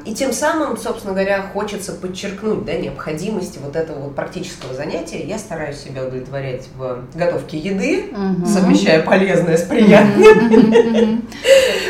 И 0.05 0.13
тем 0.13 0.31
самым, 0.31 0.77
собственно 0.77 1.13
говоря, 1.13 1.41
хочется 1.41 1.93
подчеркнуть 1.93 2.65
да, 2.65 2.74
необходимость 2.74 3.57
вот 3.60 3.75
этого 3.75 4.00
вот 4.00 4.15
практического 4.15 4.74
занятия. 4.75 5.24
Я 5.24 5.39
стараюсь 5.39 5.77
себя 5.77 6.03
удовлетворять 6.03 6.69
в 6.75 7.03
готовке 7.15 7.57
еды, 7.57 8.12
угу. 8.12 8.45
совмещая 8.45 9.01
полезное 9.01 9.57
с 9.57 9.63
приятным. 9.63 11.24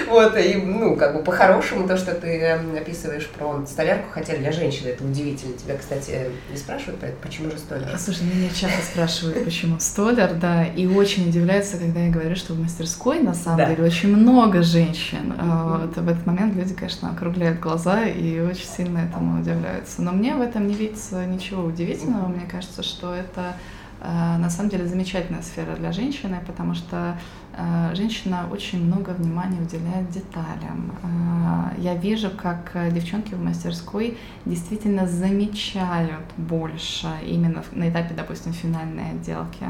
Вот, 0.07 0.37
и, 0.37 0.55
ну, 0.55 0.95
как 0.95 1.13
бы 1.15 1.23
по-хорошему 1.23 1.87
то, 1.87 1.97
что 1.97 2.13
ты 2.13 2.39
эм, 2.39 2.75
описываешь 2.75 3.27
про 3.27 3.65
столярку, 3.67 4.05
хотя 4.11 4.37
для 4.37 4.51
женщины 4.51 4.89
это 4.89 5.03
удивительно. 5.03 5.57
Тебя, 5.57 5.75
кстати, 5.75 6.29
не 6.49 6.57
спрашивают 6.57 6.99
про 6.99 7.07
это, 7.07 7.17
почему 7.21 7.51
же 7.51 7.57
столяр? 7.57 7.97
Слушай, 7.97 8.23
меня 8.23 8.49
часто 8.49 8.81
спрашивают, 8.81 9.43
почему 9.43 9.79
столяр, 9.79 10.33
да, 10.35 10.63
и 10.65 10.85
очень 10.85 11.27
удивляются, 11.27 11.77
когда 11.77 11.99
я 12.01 12.11
говорю, 12.11 12.35
что 12.35 12.53
в 12.53 12.59
мастерской, 12.59 13.19
на 13.19 13.33
самом 13.33 13.67
деле, 13.67 13.83
очень 13.83 14.15
много 14.15 14.61
женщин. 14.61 15.33
Вот, 15.37 15.97
в 15.97 16.09
этот 16.09 16.25
момент 16.25 16.55
люди, 16.55 16.73
конечно, 16.73 17.09
округляют 17.09 17.59
глаза 17.65 18.05
и 18.05 18.39
очень 18.39 18.67
сильно 18.67 18.99
этому 18.99 19.41
удивляются. 19.41 20.01
Но 20.03 20.11
мне 20.11 20.35
в 20.35 20.41
этом 20.41 20.67
не 20.67 20.75
видится 20.75 21.25
ничего 21.25 21.63
удивительного. 21.63 22.27
Мне 22.27 22.45
кажется, 22.45 22.83
что 22.83 23.13
это 23.13 23.55
э, 24.01 24.37
на 24.37 24.49
самом 24.51 24.69
деле 24.69 24.85
замечательная 24.85 25.41
сфера 25.41 25.75
для 25.75 25.91
женщины, 25.91 26.37
потому 26.45 26.75
что 26.75 27.17
э, 27.57 27.95
женщина 27.95 28.47
очень 28.51 28.85
много 28.85 29.09
внимания 29.09 29.59
уделяет 29.59 30.11
деталям. 30.11 30.91
Э, 31.01 31.81
я 31.81 31.95
вижу, 31.95 32.29
как 32.29 32.71
девчонки 32.93 33.33
в 33.33 33.43
мастерской 33.43 34.17
действительно 34.45 35.07
замечают 35.07 36.25
больше 36.37 37.07
именно 37.25 37.63
на 37.71 37.89
этапе, 37.89 38.13
допустим, 38.15 38.53
финальной 38.53 39.09
отделки. 39.11 39.65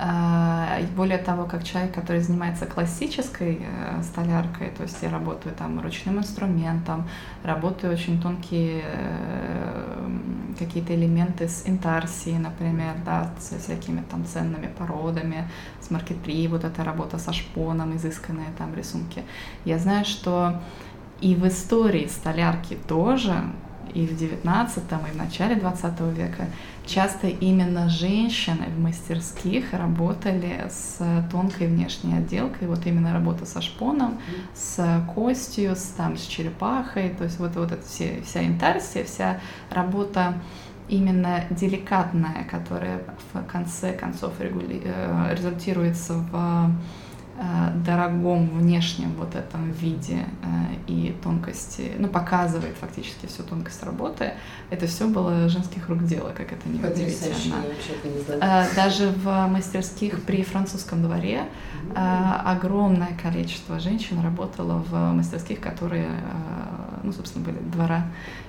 А, 0.00 0.78
более 0.94 1.18
того, 1.18 1.44
как 1.44 1.64
человек, 1.64 1.92
который 1.92 2.20
занимается 2.20 2.66
классической 2.66 3.62
э, 3.62 4.02
столяркой, 4.04 4.70
то 4.70 4.84
есть 4.84 5.02
я 5.02 5.10
работаю 5.10 5.52
там 5.56 5.80
ручным 5.80 6.18
инструментом, 6.18 7.08
работаю 7.42 7.92
очень 7.92 8.22
тонкие 8.22 8.84
э, 8.84 10.18
какие-то 10.56 10.94
элементы 10.94 11.48
с 11.48 11.64
интарсией, 11.66 12.38
например, 12.38 12.94
да, 13.04 13.32
со 13.40 13.58
всякими 13.58 14.04
там 14.08 14.24
ценными 14.24 14.68
породами, 14.78 15.50
с 15.80 15.90
маркетри, 15.90 16.46
вот 16.46 16.62
эта 16.62 16.84
работа 16.84 17.18
со 17.18 17.32
шпоном, 17.32 17.96
изысканные 17.96 18.50
там 18.56 18.76
рисунки. 18.76 19.24
Я 19.64 19.78
знаю, 19.78 20.04
что 20.04 20.60
и 21.20 21.34
в 21.34 21.44
истории 21.48 22.06
столярки 22.06 22.78
тоже 22.86 23.34
и 23.94 24.06
в 24.06 24.12
XIX, 24.12 25.08
и 25.08 25.12
в 25.12 25.16
начале 25.16 25.56
XX 25.56 26.14
века 26.14 26.46
часто 26.88 27.28
именно 27.28 27.88
женщины 27.88 28.66
в 28.74 28.80
мастерских 28.80 29.72
работали 29.72 30.68
с 30.70 30.98
тонкой 31.30 31.68
внешней 31.68 32.16
отделкой, 32.16 32.66
вот 32.68 32.86
именно 32.86 33.12
работа 33.12 33.46
со 33.46 33.60
шпоном, 33.60 34.18
с 34.54 35.04
костью, 35.14 35.76
с, 35.76 35.94
там, 35.96 36.16
с 36.16 36.22
черепахой, 36.22 37.10
то 37.10 37.24
есть 37.24 37.38
вот, 37.38 37.54
вот 37.56 37.72
эта 37.72 37.86
все, 37.86 38.22
вся 38.24 38.44
интарсия, 38.46 39.04
вся 39.04 39.40
работа 39.70 40.34
именно 40.88 41.44
деликатная, 41.50 42.44
которая 42.50 43.02
в 43.32 43.42
конце 43.44 43.92
концов 43.92 44.40
регули... 44.40 44.80
Э, 44.84 45.34
результируется 45.34 46.14
в 46.14 46.70
дорогом 47.86 48.48
внешнем 48.58 49.14
вот 49.14 49.34
этом 49.34 49.70
виде 49.70 50.24
э, 50.42 50.46
и 50.88 51.16
тонкости, 51.22 51.92
ну, 51.98 52.08
показывает 52.08 52.76
фактически 52.80 53.26
всю 53.26 53.44
тонкость 53.44 53.82
работы, 53.84 54.32
это 54.70 54.86
все 54.86 55.06
было 55.06 55.48
женских 55.48 55.88
рук 55.88 56.04
дело, 56.04 56.32
как 56.36 56.52
это 56.52 56.68
не 56.68 56.80
удивительно. 56.80 57.64
Э, 58.40 58.64
даже 58.74 59.08
в 59.10 59.46
мастерских 59.46 60.22
при 60.24 60.42
французском 60.42 61.02
дворе 61.02 61.42
огромное 62.44 63.16
количество 63.22 63.78
женщин 63.78 64.20
работало 64.20 64.84
в 64.88 65.12
мастерских, 65.12 65.60
которые, 65.60 66.08
ну, 67.02 67.12
собственно, 67.12 67.44
были 67.44 67.58
двора 67.72 68.02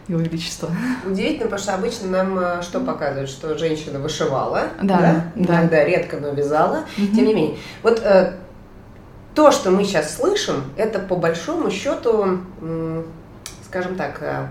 его 0.08 0.19
величества. 0.19 0.69
Удивительно, 1.05 1.46
потому 1.46 1.62
что 1.62 1.75
обычно 1.75 2.08
нам 2.10 2.62
что 2.63 2.79
показывают, 2.79 3.29
что 3.29 3.58
женщина 3.58 4.00
вышивала, 4.00 4.69
да, 4.81 5.00
да, 5.00 5.31
иногда 5.36 5.84
редко, 5.86 6.17
но 6.17 6.29
вязала. 6.29 6.84
Угу. 6.98 7.15
Тем 7.15 7.25
не 7.25 7.34
менее, 7.34 7.58
вот 7.84 8.03
то, 9.36 9.51
что 9.51 9.71
мы 9.71 9.83
сейчас 9.83 10.15
слышим, 10.15 10.63
это 10.75 11.00
по 11.00 11.15
большому 11.15 11.71
счету, 11.71 12.39
скажем 13.65 13.95
так, 13.95 14.21
э, 14.21 14.48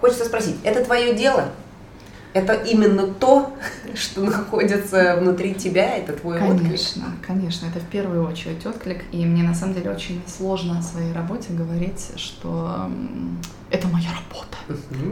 хочется 0.00 0.24
спросить, 0.24 0.56
это 0.64 0.84
твое 0.84 1.14
дело? 1.14 1.46
Это 2.36 2.52
именно 2.52 3.06
то, 3.06 3.56
что 3.94 4.20
находится 4.20 5.16
внутри 5.18 5.54
тебя, 5.54 5.96
это 5.96 6.12
твой 6.12 6.38
конечно, 6.38 6.54
отклик? 6.54 6.68
Конечно, 6.68 7.04
конечно, 7.26 7.66
это 7.66 7.80
в 7.80 7.88
первую 7.88 8.28
очередь 8.28 8.66
отклик, 8.66 9.04
и 9.10 9.24
мне 9.24 9.42
на 9.42 9.54
самом 9.54 9.72
деле 9.72 9.90
очень 9.90 10.22
сложно 10.26 10.78
о 10.78 10.82
своей 10.82 11.14
работе 11.14 11.54
говорить, 11.54 12.12
что 12.16 12.90
это 13.70 13.88
моя 13.88 14.10
работа, 14.10 14.58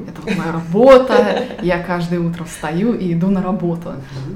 это 0.07 0.21
вот 0.21 0.37
моя 0.37 0.53
работа, 0.53 1.47
я 1.63 1.83
каждое 1.83 2.21
утро 2.21 2.45
встаю 2.45 2.93
и 2.93 3.15
иду 3.15 3.31
на 3.31 3.43
работу. 3.43 3.95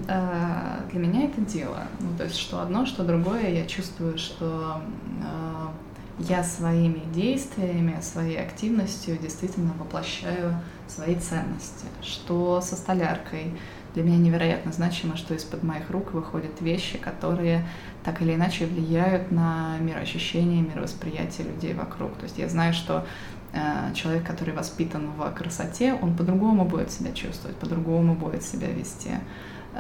А, 0.08 0.80
для 0.90 0.98
меня 0.98 1.24
это 1.26 1.42
дело, 1.42 1.82
ну, 2.00 2.16
то 2.16 2.24
есть 2.24 2.38
что 2.38 2.62
одно, 2.62 2.86
что 2.86 3.04
другое, 3.04 3.50
я 3.50 3.66
чувствую, 3.66 4.16
что 4.16 4.80
а, 5.22 5.72
я 6.20 6.42
своими 6.42 7.02
действиями, 7.12 8.00
своей 8.00 8.40
активностью 8.40 9.18
действительно 9.18 9.72
воплощаю 9.78 10.54
свои 10.90 11.16
ценности. 11.16 11.86
Что 12.02 12.60
со 12.60 12.76
столяркой 12.76 13.54
для 13.94 14.02
меня 14.02 14.18
невероятно 14.18 14.72
значимо, 14.72 15.16
что 15.16 15.34
из-под 15.34 15.62
моих 15.62 15.90
рук 15.90 16.12
выходят 16.12 16.60
вещи, 16.60 16.98
которые 16.98 17.66
так 18.04 18.22
или 18.22 18.34
иначе 18.34 18.66
влияют 18.66 19.30
на 19.30 19.78
мироощущение, 19.78 20.62
мировосприятие 20.62 21.48
людей 21.48 21.74
вокруг. 21.74 22.14
То 22.16 22.24
есть 22.24 22.38
я 22.38 22.48
знаю, 22.48 22.74
что 22.74 23.06
э, 23.52 23.92
человек, 23.94 24.26
который 24.26 24.54
воспитан 24.54 25.10
в 25.10 25.30
красоте, 25.32 25.94
он 25.94 26.16
по-другому 26.16 26.64
будет 26.64 26.90
себя 26.92 27.12
чувствовать, 27.12 27.56
по-другому 27.56 28.14
будет 28.14 28.42
себя 28.42 28.68
вести. 28.68 29.10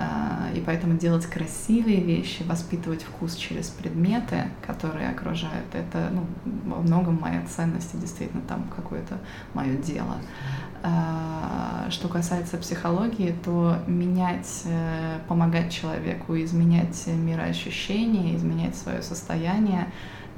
А, 0.00 0.48
и 0.54 0.60
поэтому 0.60 0.96
делать 0.96 1.26
красивые 1.26 2.00
вещи, 2.00 2.44
воспитывать 2.44 3.02
вкус 3.02 3.34
через 3.34 3.68
предметы, 3.68 4.44
которые 4.64 5.08
окружают, 5.08 5.66
это 5.72 6.10
ну, 6.12 6.24
во 6.72 6.80
многом 6.82 7.18
моя 7.20 7.42
ценность 7.46 7.94
и 7.94 7.96
действительно 7.96 8.42
там 8.42 8.70
какое-то 8.76 9.18
мое 9.54 9.76
дело. 9.76 10.18
А, 10.82 11.88
что 11.90 12.08
касается 12.08 12.56
психологии, 12.58 13.34
то 13.44 13.78
менять, 13.86 14.62
э, 14.66 15.18
помогать 15.26 15.72
человеку 15.72 16.36
изменять 16.36 17.06
мироощущение, 17.06 18.36
изменять 18.36 18.76
свое 18.76 19.02
состояние 19.02 19.88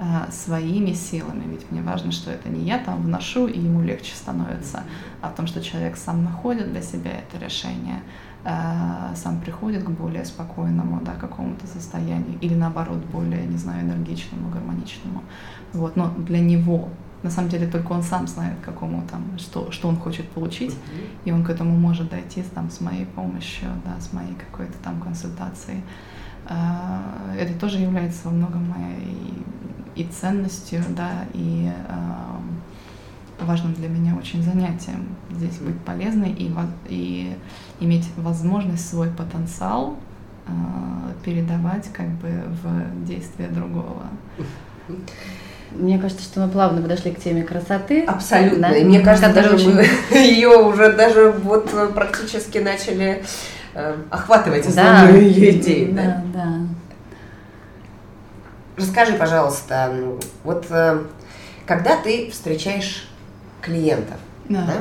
а, 0.03 0.31
своими 0.31 0.95
силами. 0.95 1.45
Ведь 1.47 1.71
мне 1.71 1.83
важно, 1.83 2.11
что 2.11 2.31
это 2.31 2.49
не 2.49 2.65
я 2.65 2.79
там 2.79 3.03
вношу, 3.03 3.49
и 3.49 3.59
ему 3.59 3.83
легче 3.83 4.15
становится, 4.15 4.85
а 5.21 5.29
о 5.29 5.31
том, 5.31 5.47
что 5.47 5.61
человек 5.63 5.99
сам 5.99 6.25
находит 6.25 6.73
для 6.73 6.81
себя 6.81 7.11
это 7.11 7.45
решение. 7.45 8.01
Э, 8.43 9.15
сам 9.15 9.41
приходит 9.43 9.85
к 9.85 9.91
более 9.91 10.25
спокойному, 10.25 11.03
да, 11.03 11.13
какому-то 11.17 11.67
состоянию, 11.67 12.39
или 12.41 12.55
наоборот, 12.55 13.05
более, 13.13 13.45
не 13.47 13.59
знаю, 13.59 13.83
энергичному, 13.83 14.49
гармоничному. 14.49 15.23
Вот, 15.75 15.97
но 15.97 16.09
для 16.17 16.41
него, 16.41 16.89
на 17.23 17.31
самом 17.31 17.51
деле, 17.51 17.67
только 17.67 17.93
он 17.93 18.03
сам 18.03 18.27
знает, 18.27 18.57
какому 18.65 19.07
там, 19.11 19.39
что, 19.39 19.71
что 19.71 19.89
он 19.89 19.97
хочет 19.97 20.29
получить, 20.31 20.73
mm-hmm. 20.73 21.09
и 21.27 21.33
он 21.33 21.45
к 21.45 21.51
этому 21.51 21.77
может 21.77 22.09
дойти 22.09 22.43
там 22.55 22.71
с 22.71 22.81
моей 22.81 23.05
помощью, 23.05 23.69
да, 23.85 24.01
с 24.01 24.13
моей 24.13 24.35
какой-то 24.35 24.73
там 24.83 25.01
консультацией. 25.01 25.83
Э, 26.49 27.37
это 27.39 27.59
тоже 27.59 27.79
является 27.79 28.29
во 28.29 28.31
многом 28.33 28.69
моей 28.71 29.45
и 29.97 30.05
ценностью, 30.05 30.83
да, 30.97 31.27
и 31.35 31.71
эм, 31.89 32.63
важным 33.47 33.75
для 33.75 33.89
меня 33.89 34.15
очень 34.15 34.43
занятием 34.43 35.09
здесь 35.31 35.59
быть 35.59 35.79
полезной 35.81 36.31
и, 36.31 36.51
и 36.89 37.37
иметь 37.81 38.09
возможность 38.17 38.89
свой 38.89 39.11
потенциал 39.11 39.99
передавать 41.25 41.93
как 41.93 42.09
бы 42.19 42.43
в 42.63 43.05
действие 43.05 43.49
другого. 43.49 44.07
Мне 45.73 45.99
кажется, 45.99 46.25
что 46.25 46.41
мы 46.41 46.49
плавно 46.49 46.83
подошли 46.83 47.13
к 47.13 47.21
теме 47.21 47.43
красоты. 47.43 48.05
Абсолютно. 48.05 48.71
Да? 48.71 48.77
И 48.77 48.85
мне 48.85 49.01
кажется, 49.01 49.33
даже 49.33 49.55
очень... 49.55 49.75
мы 49.75 49.87
ее 50.19 50.49
уже 50.49 50.93
даже 50.93 51.31
вот 51.31 51.71
практически 51.95 52.59
начали 52.59 53.23
э, 53.75 53.97
охватывать 54.11 54.67
основную 54.67 55.13
да, 55.13 55.19
ее 55.19 55.51
идею. 55.59 55.93
Да, 55.95 56.03
да, 56.03 56.23
да. 56.35 56.57
Расскажи, 58.77 59.13
пожалуйста, 59.13 59.95
вот 60.43 60.67
э, 60.71 61.05
когда 61.67 61.97
ты 61.97 62.31
встречаешь 62.31 63.09
клиентов, 63.61 64.17
да. 64.49 64.65
Да, 64.67 64.75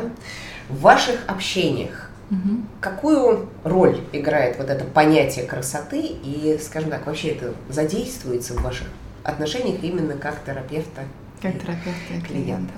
в 0.69 0.81
ваших 0.81 1.19
общениях, 1.27 2.09
угу. 2.31 2.61
какую 2.79 3.49
роль 3.63 3.99
играет 4.11 4.57
вот 4.57 4.69
это 4.69 4.85
понятие 4.85 5.45
красоты 5.45 5.99
и, 6.01 6.59
скажем 6.63 6.89
так, 6.89 7.05
вообще 7.05 7.29
это 7.29 7.53
задействуется 7.69 8.53
в 8.53 8.61
ваших 8.61 8.87
отношениях 9.23 9.83
именно 9.83 10.13
как 10.15 10.43
терапевта? 10.43 11.01
Как 11.41 11.53
терапевта 11.53 12.13
и 12.17 12.21
клиента. 12.21 12.73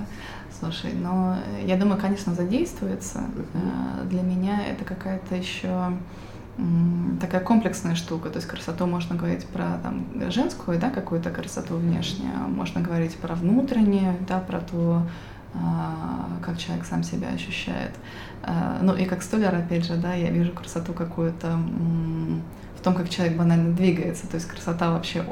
Слушай, 0.58 0.92
но 0.92 1.36
я 1.64 1.76
думаю, 1.76 2.00
конечно, 2.00 2.34
задействуется. 2.34 3.18
Uh-huh. 3.18 4.08
Для 4.08 4.22
меня 4.22 4.64
это 4.66 4.84
какая-то 4.84 5.34
еще 5.34 5.92
такая 7.20 7.40
комплексная 7.40 7.94
штука. 7.94 8.28
То 8.30 8.36
есть 8.36 8.48
красоту 8.48 8.86
можно 8.86 9.16
говорить 9.16 9.46
про 9.46 9.78
там, 9.82 10.06
женскую, 10.30 10.78
да, 10.78 10.90
какую-то 10.90 11.30
красоту 11.30 11.76
внешнюю, 11.76 12.36
можно 12.48 12.80
говорить 12.80 13.16
про 13.16 13.34
внутреннюю, 13.34 14.16
да, 14.28 14.38
про 14.38 14.60
то, 14.60 15.02
а, 15.54 16.28
как 16.44 16.58
человек 16.58 16.84
сам 16.84 17.02
себя 17.02 17.28
ощущает. 17.28 17.92
А, 18.42 18.78
ну 18.82 18.94
и 18.94 19.04
как 19.04 19.22
столер, 19.22 19.54
опять 19.54 19.86
же, 19.86 19.96
да, 19.96 20.14
я 20.14 20.30
вижу 20.30 20.52
красоту 20.52 20.92
какую-то 20.92 21.58
в 22.82 22.84
том, 22.84 22.94
как 22.94 23.08
человек 23.08 23.36
банально 23.36 23.72
двигается. 23.72 24.26
То 24.26 24.34
есть 24.34 24.48
красота 24.48 24.90
вообще 24.90 25.24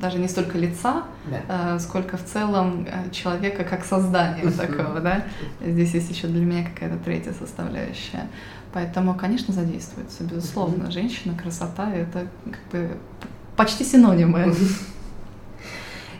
даже 0.00 0.18
не 0.18 0.26
столько 0.26 0.58
лица, 0.58 1.04
да. 1.30 1.40
А, 1.48 1.78
сколько 1.78 2.16
в 2.16 2.24
целом 2.24 2.88
человека 3.12 3.62
как 3.62 3.84
создания 3.84 4.50
такого, 4.50 4.98
да. 4.98 5.22
Здесь 5.64 5.94
есть 5.94 6.10
еще 6.10 6.26
для 6.26 6.44
меня 6.44 6.68
какая-то 6.68 6.96
третья 6.98 7.32
составляющая. 7.38 8.28
Поэтому, 8.72 9.14
конечно, 9.14 9.54
задействуется, 9.54 10.24
безусловно. 10.24 10.90
Женщина, 10.90 11.38
красота— 11.40 11.88
это 11.94 12.26
как 12.44 12.60
бы 12.72 12.96
почти 13.56 13.84
синонимы. 13.84 14.52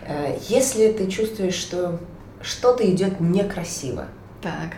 Э, 0.02 0.38
если 0.48 0.92
ты 0.92 1.10
чувствуешь, 1.10 1.54
что 1.54 1.98
что-то 2.40 2.88
идет 2.88 3.18
некрасиво, 3.18 4.06
так. 4.40 4.76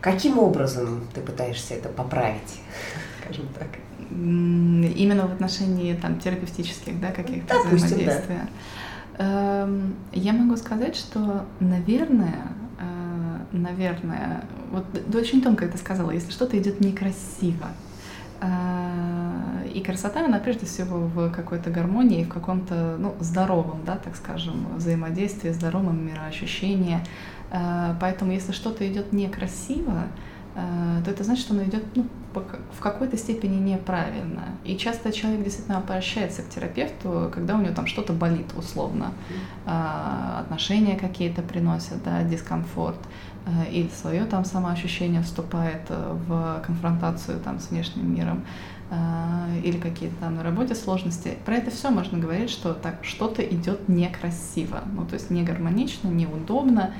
каким 0.00 0.40
образом 0.40 1.06
ты 1.14 1.20
пытаешься 1.20 1.74
это 1.74 1.88
поправить, 1.88 2.60
скажем 3.22 3.46
так? 3.56 3.68
Именно 4.10 5.26
в 5.26 5.32
отношении 5.32 5.94
там 5.94 6.18
терапевтических, 6.18 7.00
да, 7.00 7.12
каких-то 7.12 7.54
Допустим, 7.54 7.76
взаимодействий. 7.76 8.36
Да. 9.18 9.64
Эм, 9.64 9.94
я 10.12 10.32
могу 10.32 10.56
сказать, 10.56 10.96
что, 10.96 11.46
наверное, 11.60 12.52
наверное, 13.52 14.44
вот 14.70 14.84
ты 14.92 15.18
очень 15.18 15.42
тонко 15.42 15.64
это 15.64 15.78
сказала, 15.78 16.10
если 16.10 16.30
что-то 16.30 16.58
идет 16.58 16.80
некрасиво. 16.80 17.68
А, 18.38 19.62
и 19.72 19.80
красота, 19.80 20.24
она 20.26 20.38
прежде 20.38 20.66
всего 20.66 21.06
в 21.06 21.30
какой-то 21.30 21.70
гармонии, 21.70 22.24
в 22.24 22.28
каком-то 22.28 22.96
ну, 22.98 23.14
здоровом, 23.20 23.80
да, 23.86 23.96
так 23.96 24.14
скажем, 24.14 24.66
взаимодействии, 24.76 25.50
здоровом 25.50 26.06
мироощущении. 26.06 26.98
А, 27.50 27.96
поэтому 28.00 28.32
если 28.32 28.52
что-то 28.52 28.86
идет 28.86 29.12
некрасиво, 29.12 30.04
то 31.04 31.10
это 31.10 31.22
значит, 31.22 31.44
что 31.44 31.54
оно 31.54 31.64
идет 31.64 31.84
ну, 31.94 32.06
в 32.32 32.80
какой-то 32.80 33.18
степени 33.18 33.56
неправильно. 33.56 34.44
И 34.64 34.76
часто 34.76 35.12
человек 35.12 35.44
действительно 35.44 35.78
обращается 35.78 36.42
к 36.42 36.48
терапевту, 36.48 37.30
когда 37.32 37.56
у 37.56 37.60
него 37.60 37.74
там 37.74 37.86
что-то 37.86 38.14
болит 38.14 38.46
условно, 38.56 39.12
отношения 39.66 40.96
какие-то 40.96 41.42
приносят, 41.42 42.02
да, 42.04 42.22
дискомфорт. 42.22 42.98
Э, 43.46 43.70
или 43.70 43.88
свое 43.88 44.24
там 44.24 44.44
самоощущение 44.44 45.22
вступает 45.22 45.82
э, 45.88 46.16
в 46.26 46.62
конфронтацию 46.66 47.38
там 47.40 47.60
с 47.60 47.70
внешним 47.70 48.12
миром, 48.12 48.44
э, 48.90 49.60
или 49.62 49.78
какие-то 49.78 50.16
там 50.16 50.36
на 50.36 50.42
работе 50.42 50.74
сложности. 50.74 51.38
Про 51.44 51.56
это 51.56 51.70
все 51.70 51.90
можно 51.90 52.18
говорить, 52.18 52.50
что 52.50 52.74
так 52.74 53.04
что-то 53.04 53.42
идет 53.42 53.88
некрасиво, 53.88 54.82
ну 54.92 55.06
то 55.06 55.14
есть 55.14 55.30
не 55.30 55.44
гармонично, 55.44 56.08
неудобно. 56.08 56.94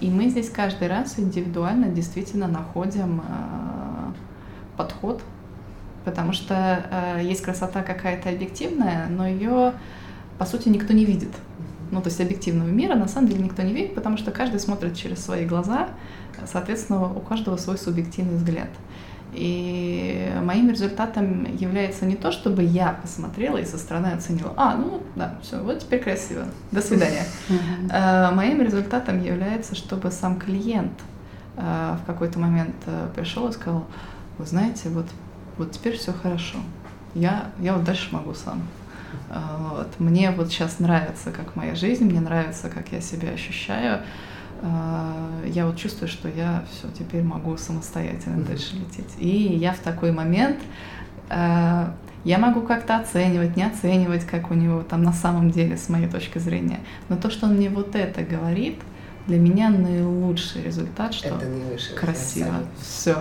И 0.00 0.08
мы 0.08 0.28
здесь 0.28 0.48
каждый 0.48 0.88
раз 0.88 1.18
индивидуально 1.18 1.88
действительно 1.88 2.46
находим 2.46 3.22
подход, 4.76 5.22
потому 6.04 6.32
что 6.32 7.18
есть 7.22 7.42
красота 7.42 7.82
какая-то 7.82 8.28
объективная, 8.30 9.08
но 9.08 9.26
ее 9.26 9.72
по 10.38 10.46
сути 10.46 10.68
никто 10.68 10.92
не 10.92 11.04
видит 11.04 11.30
ну, 11.94 12.02
то 12.02 12.08
есть 12.08 12.20
объективного 12.20 12.68
мира, 12.68 12.94
на 12.94 13.08
самом 13.08 13.28
деле 13.28 13.44
никто 13.44 13.62
не 13.62 13.72
видит, 13.72 13.94
потому 13.94 14.16
что 14.16 14.30
каждый 14.32 14.58
смотрит 14.58 14.96
через 14.96 15.24
свои 15.24 15.46
глаза, 15.46 15.88
соответственно, 16.44 17.12
у 17.12 17.20
каждого 17.20 17.56
свой 17.56 17.78
субъективный 17.78 18.36
взгляд. 18.36 18.68
И 19.34 20.32
моим 20.42 20.70
результатом 20.70 21.56
является 21.56 22.06
не 22.06 22.16
то, 22.16 22.30
чтобы 22.30 22.62
я 22.62 22.92
посмотрела 22.92 23.58
и 23.58 23.64
со 23.64 23.78
стороны 23.78 24.08
оценила, 24.08 24.52
а, 24.56 24.76
ну 24.76 25.02
да, 25.16 25.38
все, 25.42 25.60
вот 25.60 25.80
теперь 25.80 26.02
красиво, 26.02 26.44
до 26.70 26.80
свидания. 26.80 27.24
А, 27.90 28.30
моим 28.30 28.62
результатом 28.62 29.22
является, 29.22 29.74
чтобы 29.74 30.10
сам 30.10 30.38
клиент 30.38 30.92
а, 31.56 31.98
в 32.02 32.06
какой-то 32.06 32.38
момент 32.38 32.76
а, 32.86 33.10
пришел 33.14 33.48
и 33.48 33.52
сказал, 33.52 33.86
вы 34.38 34.46
знаете, 34.46 34.88
вот, 34.88 35.06
вот 35.58 35.72
теперь 35.72 35.96
все 35.96 36.12
хорошо, 36.12 36.58
я, 37.14 37.50
я 37.58 37.74
вот 37.74 37.84
дальше 37.84 38.08
могу 38.12 38.34
сам. 38.34 38.62
Вот. 39.70 39.88
Мне 40.00 40.32
вот 40.32 40.48
сейчас 40.48 40.80
нравится, 40.80 41.30
как 41.30 41.54
моя 41.54 41.76
жизнь, 41.76 42.04
мне 42.04 42.20
нравится, 42.20 42.68
как 42.68 42.88
я 42.90 43.00
себя 43.00 43.30
ощущаю. 43.30 44.00
А, 44.62 45.42
я 45.46 45.66
вот 45.66 45.76
чувствую, 45.76 46.08
что 46.08 46.28
я 46.28 46.64
все 46.70 46.88
теперь 46.96 47.22
могу 47.22 47.56
самостоятельно 47.56 48.36
mm-hmm. 48.36 48.46
дальше 48.48 48.76
лететь. 48.76 49.14
И 49.18 49.28
я 49.28 49.72
в 49.72 49.78
такой 49.78 50.12
момент 50.12 50.58
а, 51.28 51.94
я 52.24 52.38
могу 52.38 52.62
как-то 52.62 52.96
оценивать, 52.96 53.56
не 53.56 53.64
оценивать, 53.64 54.24
как 54.24 54.50
у 54.50 54.54
него 54.54 54.82
там 54.82 55.02
на 55.02 55.12
самом 55.12 55.50
деле, 55.50 55.76
с 55.76 55.88
моей 55.88 56.08
точки 56.08 56.38
зрения. 56.38 56.80
Но 57.08 57.16
то, 57.16 57.30
что 57.30 57.46
он 57.46 57.54
мне 57.54 57.68
вот 57.68 57.94
это 57.94 58.22
говорит, 58.22 58.80
для 59.26 59.38
меня 59.38 59.70
наилучший 59.70 60.62
результат, 60.62 61.14
что 61.14 61.28
это 61.28 61.46
наилучший 61.46 61.94
красиво. 61.96 62.64
Все 62.80 63.16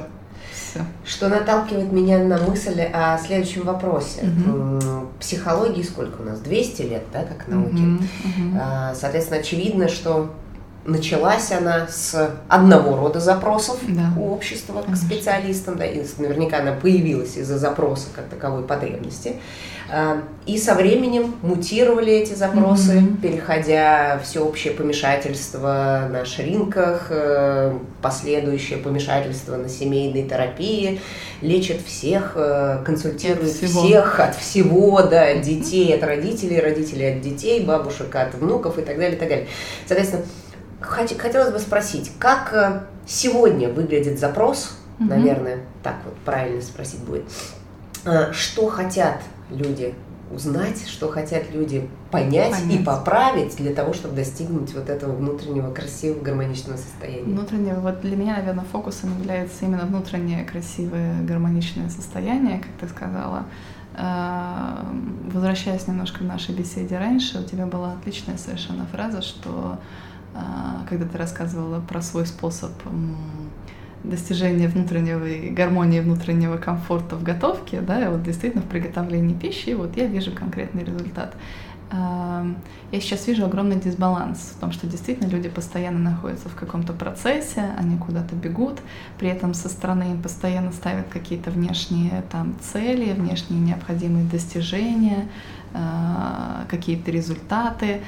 все. 0.74 0.86
Что 1.06 1.30
наталкивает 1.30 1.92
меня 1.92 2.20
на 2.20 2.38
мысль 2.38 2.82
о 2.82 3.18
следующем 3.18 3.64
вопросе. 3.64 4.22
Угу. 4.22 5.08
Психологии 5.20 5.82
сколько 5.82 6.22
у 6.22 6.26
нас? 6.26 6.40
200 6.40 6.82
лет, 6.84 7.04
да, 7.12 7.24
как 7.24 7.48
науки. 7.48 7.74
Угу, 7.74 8.04
угу. 8.04 8.60
Соответственно, 8.96 9.40
очевидно, 9.40 9.88
что 9.88 10.32
началась 10.86 11.52
она 11.52 11.88
с 11.88 12.32
одного 12.48 12.98
рода 12.98 13.20
запросов 13.20 13.80
да. 13.88 14.12
у 14.18 14.32
общества 14.34 14.82
к 14.82 14.96
специалистам, 14.96 15.78
да, 15.78 15.86
и 15.86 16.04
наверняка 16.18 16.60
она 16.60 16.74
появилась 16.74 17.38
из-за 17.38 17.58
запроса 17.58 18.08
как 18.16 18.26
таковой 18.26 18.64
потребности. 18.64 19.36
А, 19.90 20.24
и 20.46 20.58
со 20.58 20.76
временем 20.76 21.36
мутировали 21.42 22.12
эти 22.12 22.34
запросы, 22.34 22.98
mm-hmm. 22.98 23.22
переходя 23.22 24.20
всеобщее 24.24 24.74
помешательство 24.74 26.08
на 26.12 26.26
шринках, 26.26 27.08
э, 27.10 27.78
последующее 28.02 28.80
помешательство 28.80 29.56
на 29.58 29.70
семейной 29.70 30.24
терапии, 30.24 31.02
лечат 31.42 31.82
всех, 31.86 32.34
э, 32.36 32.82
консультируют 32.86 33.52
от 33.52 33.70
всех 33.70 34.20
от 34.20 34.36
всего, 34.36 35.02
да, 35.04 35.36
детей 35.36 35.94
от 35.96 36.04
родителей, 36.04 36.60
родителей 36.60 37.14
от 37.14 37.22
детей, 37.22 37.64
бабушек 37.64 38.16
от 38.16 38.34
внуков 38.36 38.80
и 38.80 38.82
так 38.82 38.98
далее, 38.98 39.16
и 39.16 39.20
так 39.20 39.30
далее. 39.30 39.48
Соответственно, 39.86 40.24
хотелось 40.86 41.52
бы 41.52 41.60
спросить, 41.60 42.12
как 42.20 42.54
э, 42.54 42.84
сегодня 43.06 43.70
выглядит 43.70 44.20
запрос, 44.20 44.78
mm-hmm. 45.00 45.08
наверное, 45.08 45.60
так 45.82 45.96
вот 46.06 46.16
правильно 46.20 46.62
спросить 46.62 47.02
будет, 47.02 47.26
что 48.34 48.68
хотят 48.68 49.22
люди 49.50 49.96
узнать, 50.34 50.88
что 50.88 51.10
хотят 51.10 51.52
люди 51.52 51.88
понять, 52.12 52.52
понять 52.52 52.80
и 52.80 52.84
поправить 52.84 53.56
для 53.58 53.74
того, 53.74 53.94
чтобы 53.94 54.16
достигнуть 54.16 54.74
вот 54.74 54.90
этого 54.90 55.16
внутреннего 55.16 55.72
красивого 55.72 56.22
гармоничного 56.22 56.78
состояния. 56.78 57.24
Внутреннего, 57.24 57.80
вот 57.80 58.02
для 58.02 58.16
меня, 58.16 58.38
наверное, 58.38 58.66
фокусом 58.66 59.18
является 59.20 59.66
именно 59.66 59.86
внутреннее 59.86 60.44
красивое 60.44 61.22
гармоничное 61.24 61.90
состояние, 61.90 62.60
как 62.60 62.72
ты 62.80 62.94
сказала. 62.94 63.46
А, 63.96 64.88
возвращаясь 65.32 65.88
немножко 65.88 66.20
к 66.20 66.22
нашей 66.22 66.56
беседе 66.56 66.98
раньше, 66.98 67.40
у 67.40 67.44
тебя 67.44 67.68
была 67.68 67.94
отличная 67.94 68.38
совершенно 68.38 68.88
фраза, 68.88 69.22
что 69.22 69.78
когда 70.90 71.06
ты 71.06 71.18
рассказывала 71.18 71.80
про 71.80 72.02
свой 72.02 72.26
способ 72.26 72.72
достижения 74.04 74.68
внутреннего 74.68 75.54
гармонии, 75.54 76.00
внутреннего 76.00 76.58
комфорта 76.58 77.16
в 77.16 77.24
готовке, 77.24 77.82
да, 77.82 78.10
вот 78.10 78.24
действительно 78.24 78.62
в 78.62 78.68
приготовлении 78.68 79.34
пищи, 79.34 79.72
вот 79.72 79.96
я 79.98 80.08
вижу 80.08 80.32
конкретный 80.32 80.84
результат. 80.84 81.36
я 81.92 83.00
сейчас 83.00 83.28
вижу 83.28 83.46
огромный 83.46 83.80
дисбаланс 83.80 84.56
в 84.58 84.60
том, 84.60 84.72
что 84.72 84.88
действительно 84.88 85.30
люди 85.30 85.48
постоянно 85.48 86.00
находятся 86.00 86.50
в 86.50 86.56
каком-то 86.56 86.92
процессе, 86.92 87.72
они 87.78 87.98
куда-то 87.98 88.36
бегут, 88.36 88.82
при 89.20 89.30
этом 89.30 89.54
со 89.54 89.70
стороны 89.70 90.04
им 90.04 90.22
постоянно 90.22 90.72
ставят 90.74 91.08
какие-то 91.08 91.50
внешние 91.52 92.24
там 92.30 92.56
цели, 92.62 93.14
внешние 93.14 93.62
необходимые 93.62 94.26
достижения, 94.26 95.30
а, 95.74 96.66
какие-то 96.70 97.10
результаты, 97.10 98.02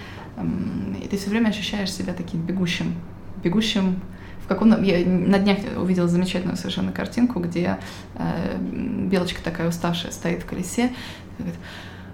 и 1.02 1.08
ты 1.08 1.17
все 1.17 1.30
время 1.30 1.50
ощущаешь 1.50 1.91
себя 1.91 2.13
таким 2.13 2.41
бегущим, 2.41 2.95
бегущим 3.43 4.02
в 4.43 4.48
каком 4.48 4.84
я 4.84 5.04
на 5.06 5.39
днях 5.39 5.58
увидела 5.76 6.08
замечательную 6.08 6.56
совершенно 6.56 6.91
картинку, 6.91 7.39
где 7.39 7.80
э, 8.13 8.58
белочка 8.60 9.41
такая 9.43 9.67
уставшая 9.67 10.12
стоит 10.12 10.43
в 10.43 10.45
колесе, 10.45 10.91
и 11.38 11.41
говорит, 11.41 11.60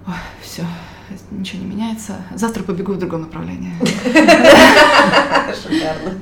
Ой, 0.07 0.13
все, 0.41 0.63
ничего 1.29 1.61
не 1.61 1.69
меняется. 1.69 2.15
Завтра 2.33 2.63
побегу 2.63 2.93
в 2.93 2.97
другом 2.97 3.21
направлении. 3.21 3.73
Шикарно. 5.61 6.19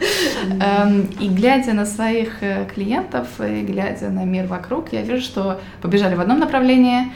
Эм, 0.61 1.01
и 1.19 1.29
глядя 1.29 1.73
на 1.73 1.85
своих 1.85 2.43
э, 2.43 2.67
клиентов, 2.73 3.27
и 3.39 3.61
глядя 3.61 4.09
на 4.09 4.25
мир 4.25 4.47
вокруг, 4.47 4.91
я 4.91 5.01
вижу, 5.01 5.21
что 5.21 5.61
побежали 5.81 6.15
в 6.15 6.19
одном 6.19 6.39
направлении, 6.39 7.13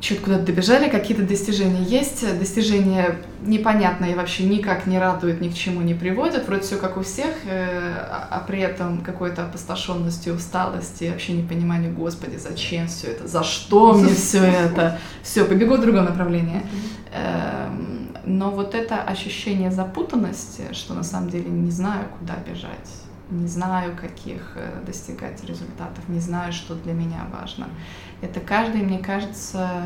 чуть 0.00 0.22
куда-то 0.22 0.44
добежали, 0.44 0.88
какие-то 0.88 1.24
достижения 1.24 1.82
есть, 1.82 2.38
достижения 2.38 3.16
непонятные 3.42 4.14
вообще 4.14 4.44
никак 4.44 4.86
не 4.86 4.98
радуют, 4.98 5.40
ни 5.40 5.48
к 5.48 5.54
чему 5.54 5.80
не 5.80 5.94
приводят, 5.94 6.46
вроде 6.46 6.62
все 6.62 6.76
как 6.76 6.96
у 6.96 7.02
всех, 7.02 7.34
э, 7.46 7.94
а, 7.98 8.28
а 8.30 8.40
при 8.40 8.60
этом 8.60 9.00
какой-то 9.00 9.44
опустошенности, 9.44 10.30
усталости, 10.30 11.10
вообще 11.10 11.32
непонимание, 11.32 11.90
господи, 11.90 12.36
зачем 12.36 12.86
все 12.86 13.08
это, 13.08 13.26
за 13.26 13.42
что 13.42 13.94
мне 13.94 14.14
все 14.14 14.38
это, 14.38 14.98
все, 15.22 15.44
побегу 15.44 15.76
в 15.76 15.80
другое 15.80 16.02
направление. 16.02 16.62
Эм, 17.12 18.08
но 18.24 18.50
вот 18.50 18.74
это 18.74 19.02
ощущение 19.02 19.70
запутанности, 19.70 20.62
что 20.72 20.94
на 20.94 21.02
самом 21.02 21.30
деле 21.30 21.48
не 21.48 21.70
знаю, 21.70 22.06
куда 22.18 22.34
бежать, 22.46 22.88
не 23.30 23.46
знаю, 23.46 23.96
каких 23.96 24.52
э, 24.54 24.82
достигать 24.86 25.44
результатов, 25.44 26.04
не 26.08 26.20
знаю, 26.20 26.52
что 26.52 26.74
для 26.74 26.92
меня 26.92 27.26
важно. 27.32 27.68
Это 28.20 28.40
каждый, 28.40 28.82
мне 28.82 28.98
кажется, 28.98 29.82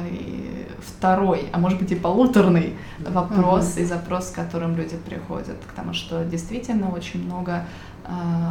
второй, 0.78 1.50
а 1.52 1.58
может 1.58 1.78
быть 1.78 1.92
и 1.92 1.94
полуторный 1.94 2.76
вопрос 2.98 3.76
uh-huh. 3.76 3.82
и 3.82 3.84
запрос, 3.84 4.28
с 4.28 4.30
которым 4.30 4.74
люди 4.76 4.96
приходят. 4.96 5.60
Потому 5.60 5.92
что 5.92 6.24
действительно 6.24 6.90
очень 6.90 7.24
много 7.24 7.64
э, 8.04 8.08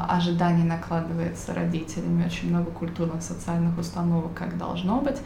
ожиданий 0.07 0.63
накладывается 0.63 1.53
родителями, 1.55 2.25
очень 2.25 2.49
много 2.49 2.69
культурных, 2.69 3.23
социальных 3.23 3.77
установок, 3.79 4.33
как 4.35 4.57
должно 4.57 5.01
быть. 5.01 5.17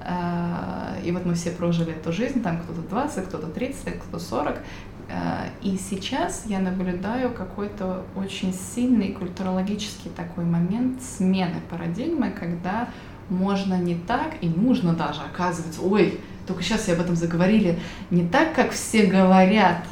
Э, 0.00 1.00
и 1.04 1.12
вот 1.12 1.24
мы 1.24 1.34
все 1.34 1.50
прожили 1.50 1.92
эту 1.92 2.12
жизнь, 2.12 2.42
там 2.42 2.60
кто-то 2.62 2.80
20, 2.88 3.28
кто-то 3.28 3.46
30, 3.46 4.00
кто-то 4.00 4.18
40. 4.18 4.58
Э, 5.08 5.48
и 5.62 5.76
сейчас 5.76 6.44
я 6.46 6.58
наблюдаю 6.58 7.32
какой-то 7.32 8.04
очень 8.16 8.52
сильный 8.52 9.12
культурологический 9.12 10.10
такой 10.10 10.44
момент 10.44 11.02
смены 11.02 11.60
парадигмы, 11.68 12.30
когда 12.30 12.88
можно 13.30 13.74
не 13.74 13.94
так, 13.94 14.34
и 14.40 14.48
нужно 14.48 14.92
даже, 14.92 15.20
оказывается, 15.22 15.80
ой, 15.82 16.20
только 16.46 16.62
сейчас 16.62 16.88
я 16.88 16.94
об 16.94 17.00
этом 17.00 17.16
заговорили, 17.16 17.78
не 18.10 18.26
так, 18.26 18.54
как 18.54 18.72
все 18.72 19.06
говорят, 19.06 19.84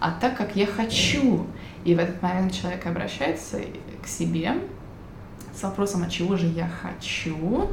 а 0.00 0.10
так, 0.10 0.36
как 0.36 0.56
я 0.56 0.66
хочу. 0.66 1.46
И 1.84 1.94
в 1.94 1.98
этот 1.98 2.20
момент 2.22 2.52
человек 2.52 2.86
обращается 2.86 3.60
к 4.02 4.06
себе 4.06 4.54
с 5.54 5.62
вопросом, 5.62 6.02
а 6.06 6.10
чего 6.10 6.36
же 6.36 6.46
я 6.46 6.68
хочу, 6.68 7.68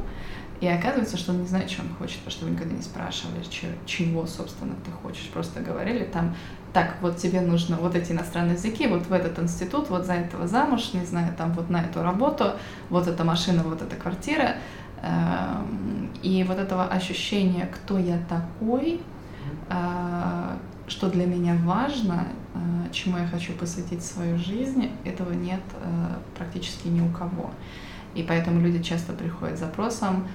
и 0.60 0.66
оказывается, 0.66 1.16
что 1.16 1.32
он 1.32 1.42
не 1.42 1.46
знает, 1.46 1.70
что 1.70 1.82
он 1.82 1.88
хочет, 1.98 2.16
потому 2.18 2.30
что 2.30 2.44
вы 2.46 2.52
никогда 2.52 2.74
не 2.74 2.82
спрашивали, 2.82 3.42
чего, 3.84 4.26
собственно, 4.26 4.74
ты 4.84 4.90
хочешь. 4.90 5.28
Просто 5.32 5.60
говорили 5.60 6.04
там, 6.04 6.34
так, 6.72 6.96
вот 7.02 7.18
тебе 7.18 7.40
нужно 7.40 7.76
вот 7.76 7.94
эти 7.94 8.12
иностранные 8.12 8.54
языки, 8.54 8.86
вот 8.86 9.06
в 9.06 9.12
этот 9.12 9.38
институт, 9.38 9.90
вот 9.90 10.06
за 10.06 10.14
этого 10.14 10.46
замуж, 10.46 10.92
не 10.94 11.04
знаю, 11.04 11.34
там 11.36 11.52
вот 11.52 11.68
на 11.68 11.82
эту 11.82 12.02
работу, 12.02 12.52
вот 12.88 13.06
эта 13.06 13.24
машина, 13.24 13.62
вот 13.62 13.82
эта 13.82 13.96
квартира. 13.96 14.56
Эм, 15.06 16.10
и 16.22 16.42
вот 16.42 16.58
этого 16.58 16.86
ощущения, 16.86 17.66
кто 17.66 17.98
я 17.98 18.18
такой, 18.28 19.00
э, 19.68 20.56
что 20.88 21.08
для 21.08 21.26
меня 21.26 21.56
важно, 21.64 22.24
э, 22.54 22.92
чему 22.92 23.18
я 23.18 23.26
хочу 23.26 23.52
посвятить 23.52 24.04
свою 24.04 24.36
жизнь, 24.36 24.90
этого 25.04 25.32
нет 25.32 25.60
э, 25.74 26.14
практически 26.36 26.88
ни 26.88 27.00
у 27.00 27.08
кого. 27.10 27.50
И 28.14 28.22
поэтому 28.22 28.60
люди 28.60 28.82
часто 28.82 29.12
приходят 29.12 29.58
с 29.58 29.60
запросом 29.60 30.26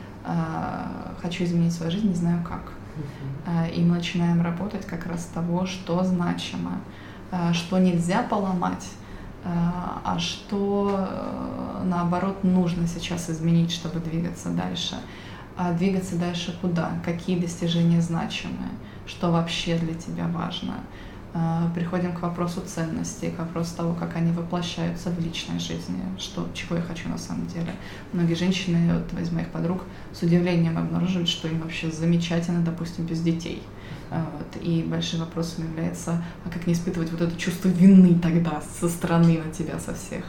«хочу 1.19 1.43
изменить 1.45 1.73
свою 1.73 1.91
жизнь, 1.91 2.09
не 2.09 2.13
знаю 2.13 2.45
как». 2.47 2.73
И 3.75 3.81
мы 3.81 3.95
начинаем 3.95 4.39
работать 4.43 4.85
как 4.85 5.07
раз 5.07 5.23
с 5.23 5.25
того, 5.25 5.65
что 5.65 6.03
значимо, 6.03 6.73
что 7.53 7.79
нельзя 7.79 8.21
поломать, 8.21 8.87
а, 9.43 10.01
а 10.03 10.19
что 10.19 10.95
э, 10.97 11.83
наоборот 11.85 12.43
нужно 12.43 12.87
сейчас 12.87 13.29
изменить, 13.29 13.71
чтобы 13.71 13.99
двигаться 13.99 14.49
дальше. 14.49 14.95
А 15.57 15.73
двигаться 15.73 16.17
дальше 16.17 16.57
куда? 16.61 16.91
Какие 17.03 17.39
достижения 17.39 18.01
значимые? 18.01 18.71
Что 19.05 19.31
вообще 19.31 19.77
для 19.77 19.95
тебя 19.95 20.27
важно? 20.27 20.75
А, 21.33 21.69
приходим 21.73 22.13
к 22.13 22.21
вопросу 22.21 22.61
ценностей, 22.61 23.31
к 23.31 23.39
вопросу 23.39 23.75
того, 23.77 23.93
как 23.93 24.15
они 24.15 24.31
воплощаются 24.31 25.09
в 25.09 25.19
личной 25.19 25.59
жизни, 25.59 26.03
что, 26.17 26.47
чего 26.53 26.75
я 26.75 26.81
хочу 26.81 27.07
на 27.07 27.17
самом 27.17 27.47
деле. 27.47 27.73
Многие 28.11 28.35
женщины, 28.35 28.93
вот 28.93 29.19
из 29.19 29.31
моих 29.31 29.47
подруг, 29.49 29.83
с 30.13 30.21
удивлением 30.21 30.77
обнаруживают, 30.77 31.29
что 31.29 31.47
им 31.47 31.61
вообще 31.61 31.89
замечательно, 31.89 32.61
допустим, 32.61 33.05
без 33.05 33.21
детей– 33.21 33.63
а, 34.11 34.29
вот. 34.37 34.61
И 34.61 34.83
большим 34.83 35.21
вопросом 35.21 35.63
является, 35.69 36.21
а 36.45 36.49
как 36.49 36.67
не 36.67 36.73
испытывать 36.73 37.11
вот 37.11 37.21
это 37.21 37.35
чувство 37.37 37.69
вины 37.69 38.19
тогда 38.21 38.61
со 38.79 38.89
стороны 38.89 39.41
на 39.43 39.51
тебя 39.51 39.79
со 39.79 39.93
всех? 39.95 40.25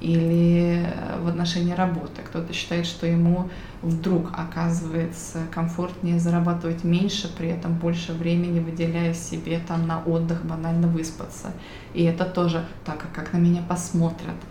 Или 0.00 0.86
э, 0.86 1.20
в 1.20 1.28
отношении 1.28 1.72
работы. 1.72 2.22
Кто-то 2.22 2.52
считает, 2.52 2.86
что 2.86 3.06
ему 3.06 3.48
вдруг 3.82 4.30
оказывается 4.32 5.40
комфортнее 5.50 6.18
зарабатывать 6.18 6.84
меньше, 6.84 7.34
при 7.36 7.48
этом 7.48 7.74
больше 7.74 8.12
времени 8.12 8.60
выделяя 8.60 9.14
себе 9.14 9.60
там 9.66 9.86
на 9.86 10.00
отдых, 10.02 10.44
банально 10.44 10.88
выспаться. 10.88 11.52
И 11.94 12.02
это 12.02 12.24
тоже 12.24 12.64
так, 12.84 13.06
как 13.14 13.32
на 13.32 13.38
меня 13.38 13.62
посмотрят– 13.68 14.36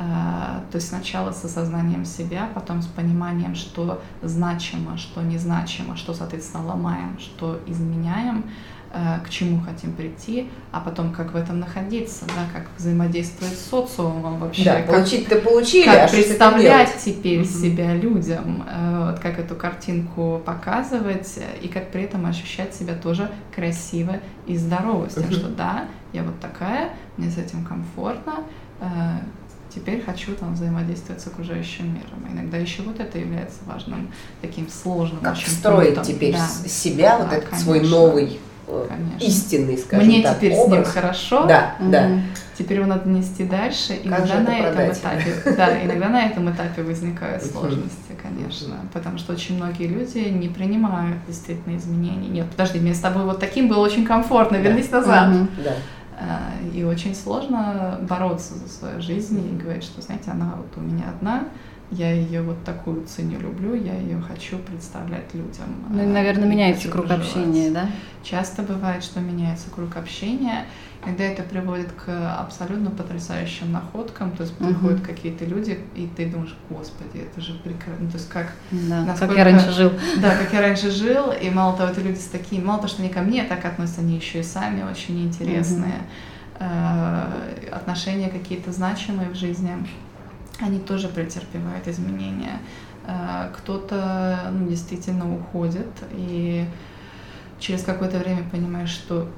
Э, 0.00 0.60
то 0.70 0.76
есть 0.76 0.88
сначала 0.88 1.30
с 1.30 1.44
осознанием 1.44 2.06
себя, 2.06 2.48
потом 2.54 2.80
с 2.80 2.86
пониманием, 2.86 3.54
что 3.54 4.00
значимо, 4.22 4.96
что 4.96 5.20
незначимо, 5.20 5.94
что, 5.94 6.14
соответственно, 6.14 6.64
ломаем, 6.64 7.18
что 7.18 7.60
изменяем, 7.66 8.44
к 9.24 9.30
чему 9.30 9.60
хотим 9.60 9.92
прийти, 9.92 10.48
а 10.72 10.80
потом 10.80 11.12
как 11.12 11.32
в 11.32 11.36
этом 11.36 11.60
находиться, 11.60 12.24
да, 12.26 12.46
как 12.52 12.66
взаимодействовать 12.76 13.54
с 13.54 13.70
социумом 13.70 14.38
вообще. 14.38 14.64
Да, 14.64 14.82
получить-то 14.86 15.36
получили, 15.36 15.84
как 15.84 16.08
а 16.10 16.12
представлять 16.12 16.92
теперь 17.04 17.40
угу. 17.40 17.48
себя 17.48 17.94
людям, 17.94 18.64
э, 18.68 19.10
вот 19.10 19.20
как 19.20 19.38
эту 19.38 19.54
картинку 19.54 20.42
показывать 20.44 21.38
и 21.62 21.68
как 21.68 21.90
при 21.92 22.02
этом 22.02 22.26
ощущать 22.26 22.74
себя 22.74 22.94
тоже 22.94 23.30
красиво 23.54 24.16
и 24.46 24.56
здорово, 24.56 25.08
с 25.08 25.14
тем, 25.14 25.24
угу. 25.24 25.34
что 25.34 25.48
да, 25.48 25.84
я 26.12 26.24
вот 26.24 26.40
такая, 26.40 26.90
мне 27.16 27.30
с 27.30 27.38
этим 27.38 27.64
комфортно, 27.64 28.44
Теперь 29.72 30.02
хочу 30.02 30.34
там 30.34 30.54
взаимодействовать 30.54 31.22
с 31.22 31.28
окружающим 31.28 31.94
миром. 31.94 32.26
Иногда 32.32 32.56
еще 32.56 32.82
вот 32.82 32.98
это 32.98 33.18
является 33.18 33.58
важным, 33.66 34.10
таким 34.40 34.68
сложным. 34.68 35.20
Как 35.20 35.36
строить 35.36 35.94
пунктом. 35.94 36.14
теперь 36.14 36.34
да. 36.34 36.48
себя, 36.68 37.18
да, 37.18 37.24
вот 37.24 37.32
этот 37.32 37.50
конечно. 37.50 37.64
свой 37.64 37.88
новый 37.88 38.24
э, 38.34 38.49
Конечно. 38.88 39.26
истинный, 39.26 39.78
скажем 39.78 40.06
Мне 40.06 40.22
так, 40.22 40.36
теперь 40.36 40.54
образ. 40.54 40.68
с 40.68 40.94
ним 40.94 41.02
хорошо. 41.02 41.46
Да, 41.46 41.74
угу. 41.80 41.90
да. 41.90 42.08
Теперь 42.56 42.78
его 42.78 42.86
надо 42.86 43.08
нести 43.08 43.44
дальше. 43.44 43.98
Иногда 44.04 44.40
на 44.40 44.58
этом 44.58 44.92
этапе, 44.92 45.34
да, 45.56 45.82
иногда 45.84 46.08
на 46.08 46.26
этом 46.26 46.50
этапе 46.50 46.82
возникают 46.82 47.42
сложности, 47.42 48.12
конечно, 48.22 48.76
потому 48.92 49.18
что 49.18 49.32
очень 49.32 49.56
многие 49.56 49.86
люди 49.86 50.18
не 50.18 50.48
принимают 50.48 51.16
действительно 51.26 51.76
изменений. 51.76 52.28
Нет, 52.28 52.46
подожди, 52.50 52.78
мне 52.78 52.94
с 52.94 53.00
тобой 53.00 53.24
вот 53.24 53.40
таким 53.40 53.68
было 53.68 53.78
очень 53.78 54.04
комфортно, 54.04 54.56
вернись 54.56 54.90
назад. 54.90 55.30
Да. 55.64 55.72
А, 56.20 56.50
и 56.74 56.84
очень 56.84 57.14
сложно 57.14 57.98
бороться 58.02 58.54
за 58.54 58.68
свою 58.68 59.00
жизнь 59.00 59.38
и 59.38 59.62
говорить, 59.62 59.84
что, 59.84 60.02
знаете, 60.02 60.30
она 60.30 60.54
вот 60.56 60.76
у 60.76 60.80
меня 60.80 61.04
одна, 61.16 61.44
я 61.90 62.12
ее 62.12 62.42
вот 62.42 62.62
такую 62.64 63.04
ценю, 63.04 63.40
люблю, 63.40 63.74
я 63.74 63.94
ее 63.94 64.20
хочу 64.20 64.58
представлять 64.58 65.34
людям. 65.34 65.66
Ну, 65.88 66.02
и, 66.02 66.06
наверное, 66.06 66.48
меняется 66.48 66.88
круг 66.88 67.06
проживать. 67.06 67.26
общения, 67.26 67.70
да? 67.70 67.88
Часто 68.22 68.62
бывает, 68.62 69.02
что 69.02 69.20
меняется 69.20 69.70
круг 69.70 69.96
общения. 69.96 70.66
Иногда 71.04 71.24
это 71.24 71.42
приводит 71.42 71.90
к 71.92 72.38
абсолютно 72.38 72.90
потрясающим 72.90 73.72
находкам. 73.72 74.32
То 74.32 74.42
есть 74.42 74.60
угу. 74.60 74.68
приходят 74.68 75.00
какие-то 75.00 75.44
люди, 75.46 75.80
и 75.96 76.08
ты 76.16 76.26
думаешь, 76.30 76.54
господи, 76.68 77.18
это 77.18 77.40
же 77.40 77.54
прекрасно. 77.54 78.04
Ну, 78.04 78.10
то 78.10 78.18
есть 78.18 78.28
как... 78.28 78.52
Да, 78.70 79.04
насколько... 79.04 79.34
как 79.34 79.38
я 79.38 79.44
раньше 79.44 79.72
жил. 79.72 79.92
Да, 80.20 80.36
как 80.36 80.52
я 80.52 80.60
раньше 80.60 80.90
жил. 80.90 81.32
И 81.32 81.50
мало 81.50 81.76
того, 81.76 81.90
это 81.90 82.02
люди 82.02 82.18
с 82.18 82.26
такими... 82.26 82.62
Мало 82.62 82.78
того, 82.78 82.88
что 82.88 83.02
они 83.02 83.10
ко 83.10 83.22
мне 83.22 83.42
так 83.44 83.64
относятся, 83.64 84.02
они 84.02 84.16
еще 84.16 84.40
и 84.40 84.44
сами 84.44 84.82
очень 84.82 85.24
интересные. 85.24 86.02
Угу. 86.60 87.74
Отношения 87.74 88.28
какие-то 88.28 88.70
значимые 88.70 89.30
в 89.30 89.34
жизни, 89.34 89.70
они 90.60 90.78
тоже 90.78 91.08
претерпевают 91.08 91.88
изменения. 91.88 92.60
Э, 93.06 93.50
кто-то 93.56 94.50
ну, 94.52 94.68
действительно 94.68 95.34
уходит, 95.34 95.88
и 96.12 96.66
через 97.58 97.82
какое-то 97.82 98.18
время 98.18 98.44
понимаешь, 98.50 98.90
что 98.90 99.28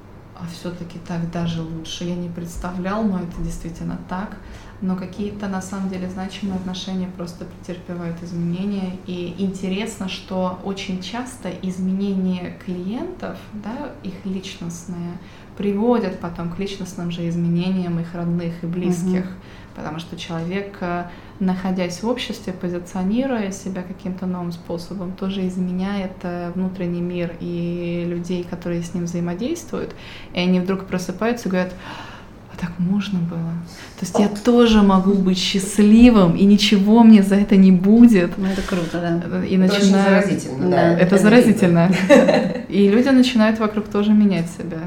а 0.42 0.46
все-таки 0.46 0.98
так 0.98 1.30
даже 1.30 1.62
лучше. 1.62 2.04
Я 2.04 2.16
не 2.16 2.28
представлял, 2.28 3.04
но 3.04 3.20
это 3.20 3.40
действительно 3.42 3.98
так. 4.08 4.36
Но 4.80 4.96
какие-то 4.96 5.46
на 5.46 5.62
самом 5.62 5.88
деле 5.90 6.10
значимые 6.10 6.56
отношения 6.56 7.06
просто 7.06 7.44
претерпевают 7.44 8.20
изменения. 8.22 8.96
И 9.06 9.36
интересно, 9.38 10.08
что 10.08 10.58
очень 10.64 11.00
часто 11.00 11.50
изменения 11.62 12.58
клиентов, 12.64 13.38
да, 13.52 13.92
их 14.02 14.14
личностные, 14.24 15.18
приводят 15.56 16.18
потом 16.18 16.50
к 16.50 16.58
личностным 16.58 17.12
же 17.12 17.28
изменениям 17.28 18.00
их 18.00 18.12
родных 18.14 18.64
и 18.64 18.66
близких. 18.66 19.26
Mm-hmm. 19.26 19.61
Потому 19.74 19.98
что 19.98 20.16
человек, 20.16 20.76
э, 20.80 21.04
находясь 21.40 22.02
в 22.02 22.08
обществе, 22.08 22.52
позиционируя 22.52 23.50
себя 23.50 23.82
каким-то 23.82 24.26
новым 24.26 24.52
способом, 24.52 25.12
тоже 25.12 25.46
изменяет 25.48 26.12
э, 26.22 26.50
внутренний 26.54 27.00
мир 27.00 27.34
и 27.40 28.04
людей, 28.06 28.44
которые 28.48 28.82
с 28.82 28.94
ним 28.94 29.04
взаимодействуют. 29.04 29.94
И 30.34 30.40
они 30.40 30.60
вдруг 30.60 30.86
просыпаются 30.86 31.48
и 31.48 31.50
говорят, 31.50 31.72
а 32.52 32.60
так 32.60 32.78
можно 32.78 33.18
было. 33.18 33.52
То 33.98 34.02
есть 34.02 34.18
я 34.18 34.28
тоже 34.28 34.82
могу 34.82 35.14
быть 35.14 35.38
счастливым, 35.38 36.36
и 36.36 36.44
ничего 36.44 37.02
мне 37.02 37.22
за 37.22 37.36
это 37.36 37.56
не 37.56 37.72
будет. 37.72 38.36
Ну, 38.36 38.46
это 38.46 38.62
круто, 38.62 39.00
да. 39.00 39.44
И 39.44 39.56
это 39.56 39.74
начинают... 39.74 40.26
заразительно, 40.26 40.70
да. 40.70 40.98
Это 40.98 41.18
заразительно. 41.18 41.90
И 42.68 42.88
люди 42.88 43.08
начинают 43.08 43.58
вокруг 43.58 43.88
тоже 43.88 44.12
менять 44.12 44.46
себя. 44.50 44.80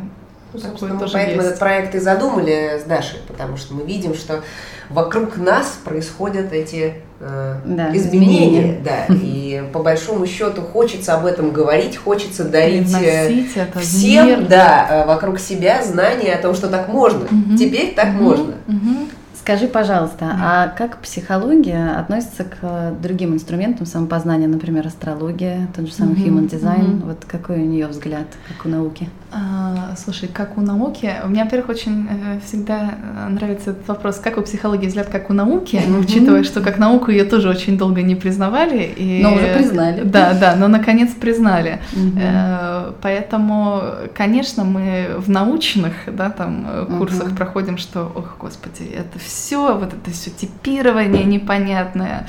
Ну, 0.56 0.62
Такое 0.62 0.94
мы 0.94 1.00
поэтому 1.00 1.36
есть. 1.38 1.48
этот 1.48 1.60
проект 1.60 1.96
и 1.96 2.00
задумали 2.00 2.80
с 2.80 2.84
Дашей, 2.84 3.20
потому 3.28 3.58
что 3.58 3.74
мы 3.74 3.84
видим, 3.84 4.14
что 4.14 4.42
вокруг 4.90 5.38
нас 5.38 5.80
происходят 5.84 6.54
эти 6.54 6.96
э, 7.20 7.56
да, 7.66 7.96
изменения, 7.96 8.62
изменения. 8.62 8.82
да, 8.84 9.06
и 9.10 9.64
по 9.74 9.80
большому 9.80 10.26
счету 10.28 10.62
хочется 10.62 11.16
об 11.16 11.26
этом 11.26 11.52
говорить, 11.52 11.98
хочется 11.98 12.46
дарить 12.46 12.94
э, 12.94 13.46
это 13.56 13.80
всем, 13.80 14.28
мир. 14.28 14.48
да, 14.48 14.88
э, 14.90 15.08
вокруг 15.08 15.40
себя 15.40 15.84
знания 15.84 16.34
о 16.34 16.42
том, 16.42 16.56
что 16.56 16.68
так 16.68 16.88
можно, 16.88 17.26
угу. 17.26 17.58
теперь 17.58 17.94
так 17.96 18.16
угу. 18.16 18.24
можно. 18.24 18.54
Угу. 18.68 19.08
Скажи, 19.46 19.68
пожалуйста, 19.68 20.36
а 20.42 20.70
как 20.70 20.98
психология 20.98 22.00
относится 22.00 22.46
к 22.46 22.96
другим 23.00 23.36
инструментам 23.36 23.86
самопознания, 23.86 24.48
например, 24.48 24.88
астрология, 24.88 25.68
тот 25.76 25.86
же 25.86 25.94
самый 25.94 26.16
mm-hmm. 26.16 26.26
human 26.26 26.50
design? 26.50 26.80
Mm-hmm. 26.80 27.06
Вот 27.06 27.26
какой 27.28 27.58
у 27.58 27.66
нее 27.66 27.86
взгляд, 27.86 28.26
как 28.48 28.66
у 28.66 28.70
науки? 28.70 29.08
А, 29.38 29.96
слушай, 29.98 30.30
как 30.30 30.58
у 30.58 30.62
науки, 30.62 31.14
меня, 31.28 31.44
во-первых, 31.44 31.68
очень 31.70 32.08
э, 32.10 32.40
всегда 32.46 32.94
нравится 33.30 33.72
этот 33.72 33.86
вопрос, 33.86 34.16
как 34.20 34.38
у 34.38 34.42
психологии 34.42 34.88
взгляд, 34.88 35.10
как 35.10 35.30
у 35.30 35.34
науки, 35.34 35.76
mm-hmm. 35.76 36.00
учитывая, 36.00 36.44
что 36.44 36.62
как 36.62 36.78
науку 36.78 37.12
ее 37.12 37.26
тоже 37.26 37.50
очень 37.50 37.78
долго 37.78 38.02
не 38.02 38.16
признавали. 38.16 38.84
И, 38.84 39.22
но 39.22 39.34
уже 39.34 39.54
признали. 39.54 40.04
Да, 40.04 40.34
да, 40.40 40.56
но 40.56 40.70
наконец 40.70 41.12
признали. 41.12 41.82
Mm-hmm. 41.92 42.96
Поэтому, 43.02 43.82
конечно, 44.16 44.64
мы 44.64 45.16
в 45.18 45.30
научных, 45.30 45.94
да, 46.08 46.30
там 46.30 46.88
курсах 46.98 47.32
mm-hmm. 47.32 47.36
проходим, 47.36 47.78
что, 47.78 48.10
ох, 48.16 48.38
господи, 48.40 48.84
это 48.84 49.20
все 49.20 49.78
вот 49.78 49.94
это 49.94 50.12
все 50.12 50.30
типирование 50.30 51.26
непонятное. 51.26 52.26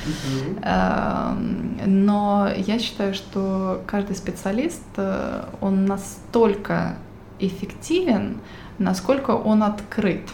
Но 1.86 2.48
я 2.56 2.78
считаю, 2.80 3.14
что 3.14 3.80
каждый 3.86 4.16
специалист, 4.16 4.82
э, 4.96 5.44
он 5.60 5.86
настолько 5.86 6.95
эффективен, 7.38 8.38
насколько 8.78 9.30
он 9.32 9.62
открыт. 9.62 10.28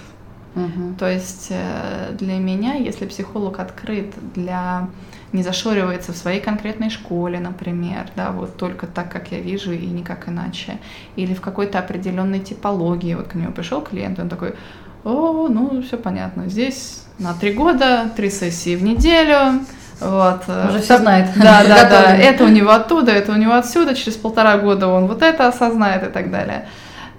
Угу. 0.54 0.96
То 0.98 1.10
есть 1.10 1.48
э, 1.50 2.14
для 2.18 2.34
меня, 2.34 2.74
если 2.74 3.06
психолог 3.06 3.58
открыт 3.58 4.12
для 4.34 4.88
не 5.32 5.42
зашоривается 5.42 6.12
в 6.12 6.16
своей 6.16 6.40
конкретной 6.40 6.90
школе, 6.90 7.40
например, 7.40 8.06
да, 8.16 8.32
вот 8.32 8.58
только 8.58 8.86
так, 8.86 9.10
как 9.10 9.32
я 9.32 9.40
вижу, 9.40 9.72
и 9.72 9.86
никак 9.86 10.28
иначе, 10.28 10.78
или 11.16 11.32
в 11.32 11.40
какой-то 11.40 11.78
определенной 11.78 12.40
типологии, 12.40 13.14
вот 13.14 13.28
к 13.28 13.34
нему 13.34 13.50
пришел 13.50 13.80
клиент, 13.80 14.18
он 14.18 14.28
такой, 14.28 14.54
о, 15.04 15.48
ну, 15.48 15.82
все 15.82 15.96
понятно. 15.96 16.48
Здесь 16.48 17.04
на 17.18 17.34
три 17.34 17.52
года, 17.52 18.10
три 18.14 18.30
сессии 18.30 18.76
в 18.76 18.82
неделю. 18.82 19.60
Вот. 20.00 20.42
Уже 20.68 20.80
все 20.80 20.98
знает. 20.98 21.30
Да, 21.36 21.64
да, 21.64 21.88
да. 21.88 22.16
Это 22.16 22.44
у 22.44 22.48
него 22.48 22.70
оттуда, 22.70 23.12
это 23.12 23.32
у 23.32 23.36
него 23.36 23.54
отсюда. 23.54 23.94
Через 23.94 24.16
полтора 24.16 24.58
года 24.58 24.88
он 24.88 25.06
вот 25.06 25.22
это 25.22 25.48
осознает 25.48 26.02
и 26.04 26.10
так 26.10 26.30
далее. 26.30 26.68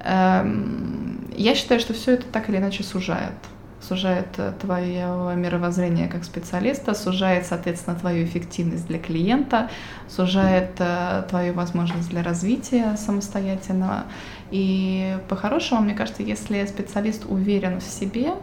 Эм, 0.04 1.28
я 1.36 1.56
считаю, 1.56 1.80
что 1.80 1.94
все 1.94 2.14
это 2.14 2.26
так 2.26 2.50
или 2.50 2.58
иначе 2.58 2.84
сужает. 2.84 3.34
Сужает 3.82 4.28
э, 4.38 4.54
твое 4.62 5.36
мировоззрение 5.36 6.08
как 6.08 6.24
специалиста, 6.24 6.94
сужает, 6.94 7.46
соответственно, 7.46 7.98
твою 7.98 8.26
эффективность 8.26 8.88
для 8.88 9.00
клиента, 9.00 9.70
сужает 10.08 10.72
э, 10.80 11.24
твою 11.30 11.54
возможность 11.54 12.10
для 12.10 12.24
развития 12.24 12.96
самостоятельного. 12.98 14.04
И 14.52 15.18
по-хорошему, 15.28 15.82
мне 15.82 15.94
кажется, 15.94 16.24
если 16.24 16.66
специалист 16.66 17.26
уверен 17.28 17.80
в 17.80 17.84
себе 17.84 18.34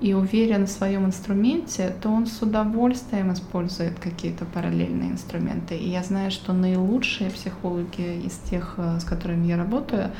и 0.00 0.14
уверен 0.14 0.66
в 0.66 0.70
своем 0.70 1.04
инструменте, 1.06 1.94
то 2.00 2.08
он 2.08 2.26
с 2.26 2.40
удовольствием 2.40 3.32
использует 3.32 3.98
какие-то 3.98 4.46
параллельные 4.46 5.10
инструменты. 5.10 5.76
И 5.76 5.90
я 5.90 6.02
знаю, 6.02 6.30
что 6.30 6.52
наилучшие 6.52 7.30
психологи 7.30 8.22
из 8.24 8.34
тех, 8.50 8.74
э, 8.78 8.98
с 8.98 9.04
которыми 9.04 9.46
я 9.46 9.58
работаю, 9.58 10.10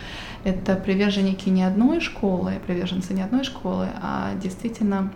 это 0.44 0.76
приверженники 0.76 1.48
не 1.48 1.62
одной 1.62 2.00
школы, 2.00 2.54
приверженцы 2.66 3.14
не 3.14 3.22
одной 3.22 3.44
школы, 3.44 3.88
а 4.02 4.34
действительно 4.42 5.10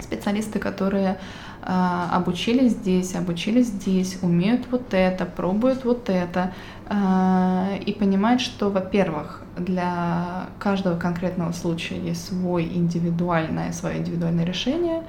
специалисты, 0.00 0.58
которые 0.58 1.18
а, 1.62 2.10
обучились 2.12 2.72
здесь, 2.72 3.16
обучились 3.16 3.66
здесь, 3.66 4.18
умеют 4.22 4.66
вот 4.70 4.92
это, 4.94 5.24
пробуют 5.24 5.84
вот 5.84 6.08
это, 6.08 6.52
а, 6.88 7.70
и 7.84 7.92
понимают, 7.92 8.40
что, 8.40 8.70
во-первых, 8.70 9.42
для 9.56 10.48
каждого 10.58 10.98
конкретного 10.98 11.52
случая 11.52 11.98
есть 11.98 12.28
свой 12.28 12.64
индивидуальное, 12.64 13.72
свое 13.72 13.98
индивидуальное 13.98 14.44
решение 14.44 15.02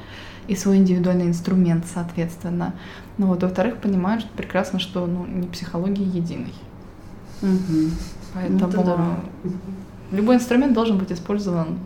и 0.47 0.55
свой 0.55 0.77
индивидуальный 0.77 1.27
инструмент, 1.27 1.85
соответственно. 1.93 2.73
Ну 3.17 3.27
вот, 3.27 3.43
во-вторых, 3.43 3.77
понимают 3.77 4.21
что 4.21 4.29
прекрасно, 4.35 4.79
что 4.79 5.05
ну, 5.05 5.25
не 5.25 5.47
психология 5.47 6.03
единой. 6.05 6.53
Угу. 7.41 7.91
Поэтому 8.33 9.19
ну, 9.43 9.51
любой 10.11 10.35
инструмент 10.35 10.73
должен 10.73 10.97
быть 10.97 11.11
использован 11.11 11.79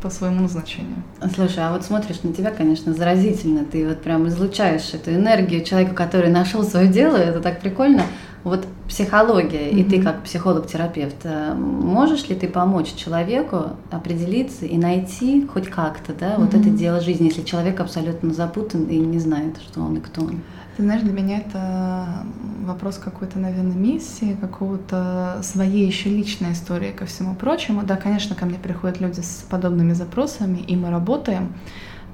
по 0.00 0.10
своему 0.10 0.42
назначению. 0.42 1.02
Слушай, 1.34 1.64
а 1.64 1.72
вот 1.72 1.84
смотришь 1.84 2.22
на 2.22 2.32
тебя, 2.32 2.52
конечно, 2.52 2.94
заразительно. 2.94 3.64
Ты 3.64 3.86
вот 3.88 4.00
прям 4.00 4.28
излучаешь 4.28 4.94
эту 4.94 5.12
энергию 5.12 5.64
человека, 5.64 5.94
который 5.94 6.30
нашел 6.30 6.62
свое 6.62 6.88
дело. 6.88 7.16
Это 7.16 7.40
так 7.40 7.60
прикольно. 7.60 8.02
Вот 8.48 8.66
психология, 8.88 9.70
mm-hmm. 9.70 9.80
и 9.80 9.84
ты 9.84 10.02
как 10.02 10.22
психолог-терапевт, 10.22 11.24
э, 11.24 11.54
можешь 11.54 12.28
ли 12.28 12.34
ты 12.34 12.48
помочь 12.48 12.94
человеку 12.94 13.70
определиться 13.90 14.66
и 14.66 14.76
найти 14.76 15.46
хоть 15.46 15.68
как-то, 15.68 16.12
да, 16.14 16.34
mm-hmm. 16.34 16.40
вот 16.40 16.54
это 16.54 16.70
дело 16.70 17.00
жизни, 17.00 17.26
если 17.26 17.42
человек 17.42 17.80
абсолютно 17.80 18.32
запутан 18.32 18.84
и 18.86 18.98
не 18.98 19.18
знает, 19.18 19.58
что 19.58 19.82
он 19.82 19.96
и 19.96 20.00
кто 20.00 20.22
он? 20.22 20.40
Ты 20.78 20.84
знаешь, 20.84 21.02
для 21.02 21.12
меня 21.12 21.38
это 21.38 22.24
вопрос 22.64 22.98
какой-то, 22.98 23.40
наверное, 23.40 23.74
миссии, 23.74 24.36
какого-то 24.40 25.40
своей 25.42 25.84
еще 25.84 26.08
личной 26.08 26.52
истории 26.52 26.92
ко 26.92 27.04
всему 27.04 27.34
прочему. 27.34 27.82
Да, 27.82 27.96
конечно, 27.96 28.36
ко 28.36 28.46
мне 28.46 28.58
приходят 28.58 29.00
люди 29.00 29.18
с 29.18 29.44
подобными 29.50 29.92
запросами, 29.92 30.58
и 30.58 30.76
мы 30.76 30.90
работаем. 30.90 31.52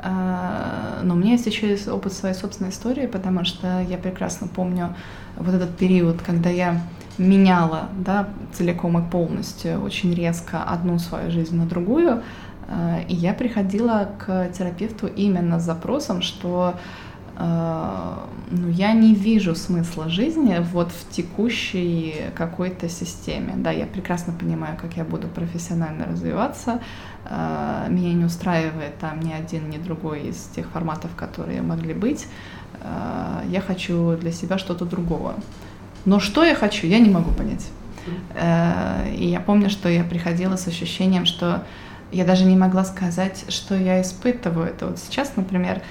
А, 0.06 1.00
но 1.02 1.14
у 1.14 1.16
меня 1.16 1.32
есть 1.32 1.46
еще 1.46 1.78
опыт 1.90 2.12
своей 2.12 2.34
собственной 2.34 2.70
истории, 2.70 3.06
потому 3.06 3.44
что 3.44 3.80
я 3.80 3.96
прекрасно 3.96 4.46
помню 4.46 4.94
вот 5.38 5.54
этот 5.54 5.78
период, 5.78 6.20
когда 6.20 6.50
я 6.50 6.82
меняла 7.16 7.88
да, 7.96 8.28
целиком 8.52 8.98
и 8.98 9.10
полностью, 9.10 9.80
очень 9.80 10.12
резко 10.12 10.62
одну 10.62 10.98
свою 10.98 11.30
жизнь 11.30 11.56
на 11.56 11.64
другую. 11.64 12.22
А, 12.68 13.00
и 13.08 13.14
я 13.14 13.32
приходила 13.32 14.10
к 14.18 14.50
терапевту 14.50 15.06
именно 15.06 15.58
с 15.58 15.64
запросом, 15.64 16.20
что 16.20 16.74
ну, 17.36 18.68
я 18.68 18.92
не 18.92 19.14
вижу 19.14 19.54
смысла 19.54 20.08
жизни 20.08 20.64
вот 20.72 20.92
в 20.92 21.10
текущей 21.10 22.14
какой-то 22.36 22.88
системе. 22.88 23.54
Да, 23.56 23.72
я 23.72 23.86
прекрасно 23.86 24.32
понимаю, 24.32 24.76
как 24.80 24.96
я 24.96 25.04
буду 25.04 25.26
профессионально 25.26 26.06
развиваться. 26.06 26.80
Э, 27.24 27.86
меня 27.88 28.12
не 28.12 28.24
устраивает 28.24 28.98
там 28.98 29.20
ни 29.20 29.32
один, 29.32 29.68
ни 29.70 29.78
другой 29.78 30.28
из 30.28 30.36
тех 30.54 30.68
форматов, 30.68 31.10
которые 31.16 31.62
могли 31.62 31.94
быть. 31.94 32.26
Э, 32.80 33.42
я 33.48 33.60
хочу 33.60 34.16
для 34.16 34.30
себя 34.30 34.58
что-то 34.58 34.84
другого. 34.84 35.34
Но 36.04 36.20
что 36.20 36.44
я 36.44 36.54
хочу, 36.54 36.86
я 36.86 37.00
не 37.00 37.10
могу 37.10 37.32
понять. 37.32 37.68
И 39.16 39.26
я 39.26 39.40
помню, 39.40 39.70
что 39.70 39.88
я 39.88 40.04
приходила 40.04 40.56
с 40.56 40.68
ощущением, 40.68 41.24
что 41.24 41.64
я 42.12 42.24
даже 42.24 42.44
не 42.44 42.56
могла 42.56 42.84
сказать, 42.84 43.46
что 43.48 43.74
я 43.74 44.00
испытываю. 44.02 44.66
Это 44.66 44.86
вот 44.86 44.98
сейчас, 44.98 45.32
например, 45.36 45.82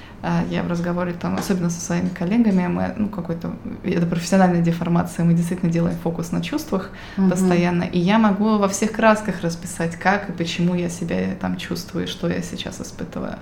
я 0.50 0.64
в 0.64 0.68
разговоре 0.68 1.14
там, 1.14 1.36
особенно 1.36 1.70
со 1.70 1.82
своими 1.82 2.10
коллегами, 2.10 2.68
мы, 2.68 2.94
ну, 2.96 3.10
какой-то, 3.10 3.54
это 3.84 4.06
профессиональная 4.06 4.62
деформация, 4.62 5.26
мы 5.26 5.34
действительно 5.34 5.72
делаем 5.72 5.98
фокус 5.98 6.32
на 6.32 6.42
чувствах 6.42 6.92
угу. 7.18 7.30
постоянно, 7.30 7.84
и 7.84 8.00
я 8.00 8.18
могу 8.18 8.58
во 8.58 8.70
всех 8.70 8.94
красках 8.94 9.42
расписать, 9.42 9.98
как 9.98 10.30
и 10.30 10.32
почему 10.32 10.76
я 10.76 10.90
себя 10.90 11.36
там 11.40 11.58
чувствую, 11.58 12.08
что 12.08 12.30
я 12.30 12.42
сейчас 12.42 12.80
испытываю. 12.80 13.36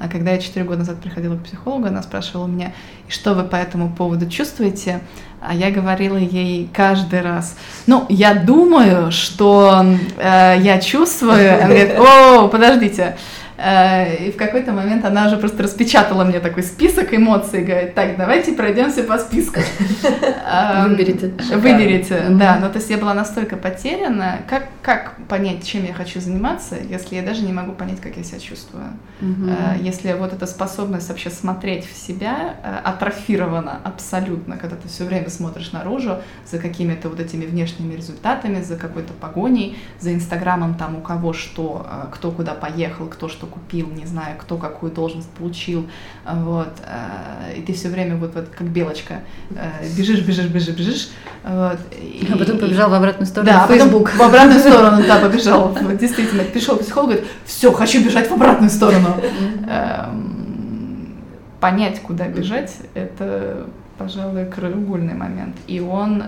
А 0.00 0.08
когда 0.08 0.30
я 0.30 0.38
четыре 0.38 0.64
года 0.64 0.78
назад 0.78 0.98
приходила 1.00 1.36
к 1.36 1.42
психологу, 1.42 1.86
она 1.86 2.02
спрашивала 2.02 2.46
меня, 2.46 2.72
и 3.06 3.10
что 3.10 3.34
вы 3.34 3.44
по 3.44 3.56
этому 3.56 3.92
поводу 3.92 4.30
чувствуете? 4.30 5.00
А 5.42 5.54
я 5.54 5.70
говорила 5.70 6.16
ей 6.16 6.70
каждый 6.72 7.20
раз, 7.20 7.56
ну, 7.86 8.06
я 8.08 8.34
думаю, 8.34 9.12
что 9.12 9.84
э, 10.16 10.56
я 10.60 10.80
чувствую. 10.80 11.54
Она 11.54 11.64
говорит, 11.64 11.98
о, 11.98 12.48
подождите, 12.48 13.16
и 13.62 14.30
в 14.30 14.36
какой-то 14.36 14.72
момент 14.72 15.04
она 15.04 15.26
уже 15.26 15.36
просто 15.36 15.62
распечатала 15.62 16.24
мне 16.24 16.40
такой 16.40 16.62
список 16.62 17.12
эмоций, 17.12 17.62
говорит, 17.62 17.94
так, 17.94 18.16
давайте 18.16 18.52
пройдемся 18.52 19.02
по 19.02 19.18
списку. 19.18 19.60
Выберите. 20.88 21.32
Выберите, 21.54 22.26
да. 22.30 22.58
Но 22.60 22.68
то 22.70 22.78
есть 22.78 22.88
я 22.90 22.96
была 22.96 23.12
настолько 23.12 23.56
потеряна. 23.56 24.38
Как, 24.48 24.68
как 24.82 25.16
понять, 25.28 25.66
чем 25.66 25.84
я 25.84 25.92
хочу 25.92 26.20
заниматься, 26.20 26.76
если 26.88 27.16
я 27.16 27.22
даже 27.22 27.42
не 27.42 27.52
могу 27.52 27.72
понять, 27.72 28.00
как 28.00 28.16
я 28.16 28.22
себя 28.22 28.40
чувствую? 28.40 28.84
Э, 29.20 29.76
если 29.80 30.12
вот 30.14 30.32
эта 30.32 30.46
способность 30.46 31.08
вообще 31.08 31.30
смотреть 31.30 31.86
в 31.86 31.96
себя 31.96 32.54
э, 32.62 32.78
атрофирована 32.84 33.78
абсолютно, 33.84 34.56
когда 34.56 34.76
ты 34.76 34.88
все 34.88 35.04
время 35.04 35.28
смотришь 35.28 35.72
наружу 35.72 36.18
за 36.50 36.58
какими-то 36.58 37.08
вот 37.08 37.20
этими 37.20 37.44
внешними 37.44 37.94
результатами, 37.94 38.62
за 38.62 38.76
какой-то 38.76 39.12
погоней, 39.12 39.78
за 39.98 40.14
инстаграмом 40.14 40.74
там 40.74 40.96
у 40.96 41.00
кого 41.00 41.32
что, 41.32 41.86
кто 42.12 42.30
куда 42.30 42.54
поехал, 42.54 43.06
кто 43.06 43.28
что 43.28 43.46
купил, 43.50 43.88
не 43.88 44.06
знаю, 44.06 44.36
кто 44.38 44.56
какую 44.56 44.92
должность 44.92 45.28
получил, 45.30 45.88
вот, 46.24 46.72
э, 46.84 47.58
и 47.58 47.62
ты 47.62 47.72
все 47.72 47.88
время 47.88 48.16
вот, 48.16 48.34
вот 48.34 48.48
как 48.48 48.68
белочка 48.68 49.20
э, 49.50 49.88
бежишь, 49.96 50.20
бежишь, 50.20 50.46
бежишь, 50.46 50.74
бежишь, 50.74 51.08
вот. 51.44 51.78
И, 51.92 52.28
а 52.32 52.36
потом 52.36 52.58
побежал 52.58 52.88
и, 52.88 52.92
в 52.92 52.94
обратную 52.94 53.26
сторону. 53.26 53.52
Да, 53.52 53.66
в 53.66 53.70
Facebook. 53.70 54.10
в 54.14 54.22
обратную 54.22 54.60
сторону, 54.60 55.02
да, 55.06 55.18
побежал. 55.22 55.76
Действительно, 55.98 56.44
пришел 56.44 56.76
к 56.76 56.80
психологу, 56.80 57.12
говорит, 57.12 57.30
все, 57.44 57.72
хочу 57.72 58.04
бежать 58.04 58.28
в 58.28 58.32
обратную 58.32 58.70
сторону. 58.70 59.16
Эм, 59.68 61.16
понять, 61.60 62.00
куда 62.00 62.28
бежать, 62.28 62.74
это, 62.94 63.66
пожалуй, 63.98 64.46
краеугольный 64.46 65.14
момент. 65.14 65.56
И 65.66 65.80
он 65.80 66.24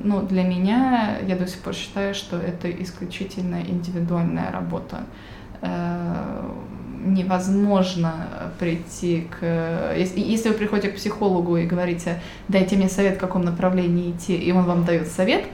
ну, 0.00 0.22
для 0.22 0.42
меня, 0.42 1.18
я 1.26 1.36
до 1.36 1.46
сих 1.46 1.60
пор 1.60 1.74
считаю, 1.74 2.14
что 2.14 2.36
это 2.36 2.70
исключительно 2.70 3.60
индивидуальная 3.62 4.50
работа. 4.50 5.04
Э, 5.62 6.42
невозможно 7.04 8.52
прийти 8.58 9.26
к... 9.28 9.92
Если 9.96 10.48
вы 10.48 10.54
приходите 10.54 10.88
к 10.88 10.96
психологу 10.96 11.56
и 11.56 11.66
говорите, 11.66 12.20
дайте 12.48 12.76
мне 12.76 12.88
совет, 12.88 13.16
в 13.16 13.18
каком 13.18 13.42
направлении 13.42 14.12
идти, 14.12 14.36
и 14.36 14.52
он 14.52 14.64
вам 14.64 14.84
дает 14.84 15.08
совет, 15.08 15.44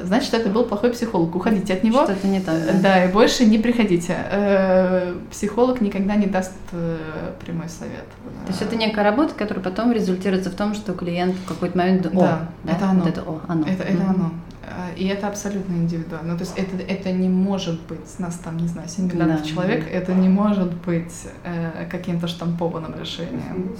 значит, 0.00 0.32
это 0.34 0.48
был 0.48 0.64
плохой 0.64 0.90
психолог. 0.90 1.34
Уходите 1.34 1.74
от 1.74 1.84
него. 1.84 2.04
Что-то 2.04 2.26
не. 2.26 2.40
Да? 2.40 2.58
да, 2.82 3.04
и 3.04 3.12
больше 3.12 3.44
не 3.44 3.58
приходите. 3.58 4.16
Э, 4.30 5.14
психолог 5.30 5.80
никогда 5.80 6.16
не 6.16 6.26
даст 6.26 6.52
э, 6.72 6.98
прямой 7.44 7.68
совет. 7.68 8.06
То 8.46 8.50
есть 8.50 8.62
это 8.62 8.76
некая 8.76 9.04
работа, 9.04 9.34
которая 9.34 9.62
потом 9.62 9.92
результируется 9.92 10.50
в 10.50 10.54
том, 10.54 10.74
что 10.74 10.92
клиент 10.92 11.34
в 11.36 11.46
какой-то 11.46 11.76
момент... 11.76 12.06
О, 12.06 12.10
да, 12.10 12.48
да, 12.64 12.72
это 12.72 12.88
оно. 12.88 13.00
Вот 13.00 13.08
это, 13.08 13.22
о, 13.22 13.40
оно. 13.46 13.66
Это, 13.66 13.82
это 13.82 13.92
mm-hmm. 13.92 14.08
оно. 14.08 14.30
Э, 14.66 14.94
и 14.96 15.06
это 15.06 15.28
абсолютно 15.28 15.74
индивидуально. 15.74 16.32
Ну, 16.32 16.38
то 16.38 16.44
есть 16.44 16.56
это, 16.56 16.76
это 16.76 17.12
не 17.12 17.28
может 17.28 17.80
быть, 17.82 18.18
нас 18.18 18.36
там, 18.36 18.56
не 18.56 18.68
знаю, 18.68 18.88
7 18.88 19.06
миллионов 19.06 19.42
да. 19.42 19.48
человек, 19.48 19.86
это 19.90 20.12
не 20.12 20.28
может 20.28 20.72
быть 20.74 21.12
э, 21.44 21.86
каким-то 21.90 22.28
штампованным 22.28 22.98
решением. 22.98 23.76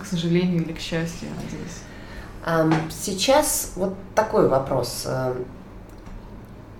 К 0.00 0.06
сожалению 0.06 0.62
или 0.62 0.72
к 0.72 0.80
счастью, 0.80 1.28
я 1.28 1.34
надеюсь. 1.42 2.90
Сейчас 2.90 3.72
вот 3.76 3.94
такой 4.14 4.48
вопрос. 4.48 5.04
Э, 5.06 5.34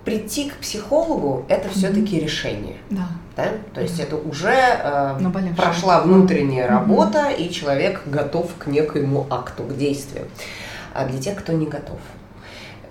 прийти 0.05 0.49
к 0.49 0.55
психологу 0.55 1.45
это 1.49 1.67
mm-hmm. 1.67 1.71
все-таки 1.71 2.19
решение. 2.19 2.77
Да. 2.89 3.07
да? 3.35 3.49
То 3.73 3.81
есть 3.81 3.99
это 3.99 4.15
уже 4.15 4.53
э, 4.53 5.19
прошла 5.55 6.01
внутренняя 6.01 6.65
mm-hmm. 6.65 6.71
работа, 6.71 7.29
и 7.29 7.49
человек 7.51 8.01
готов 8.05 8.51
к 8.57 8.67
некоему 8.67 9.27
акту, 9.29 9.63
к 9.63 9.77
действию. 9.77 10.25
А 10.93 11.05
для 11.05 11.19
тех, 11.19 11.37
кто 11.37 11.53
не 11.53 11.67
готов. 11.67 11.99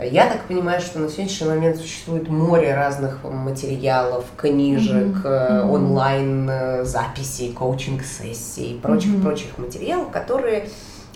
Я 0.00 0.28
так 0.28 0.44
понимаю, 0.44 0.80
что 0.80 1.00
на 1.00 1.08
сегодняшний 1.08 1.48
момент 1.48 1.76
существует 1.76 2.28
море 2.28 2.74
разных 2.74 3.24
материалов, 3.24 4.26
книжек, 4.36 5.24
mm-hmm. 5.24 5.70
онлайн-записей, 5.70 7.52
коучинг-сессий 7.52 8.74
и 8.74 8.78
прочих-прочих 8.78 9.48
mm-hmm. 9.56 9.60
материалов, 9.60 10.10
которые, 10.10 10.68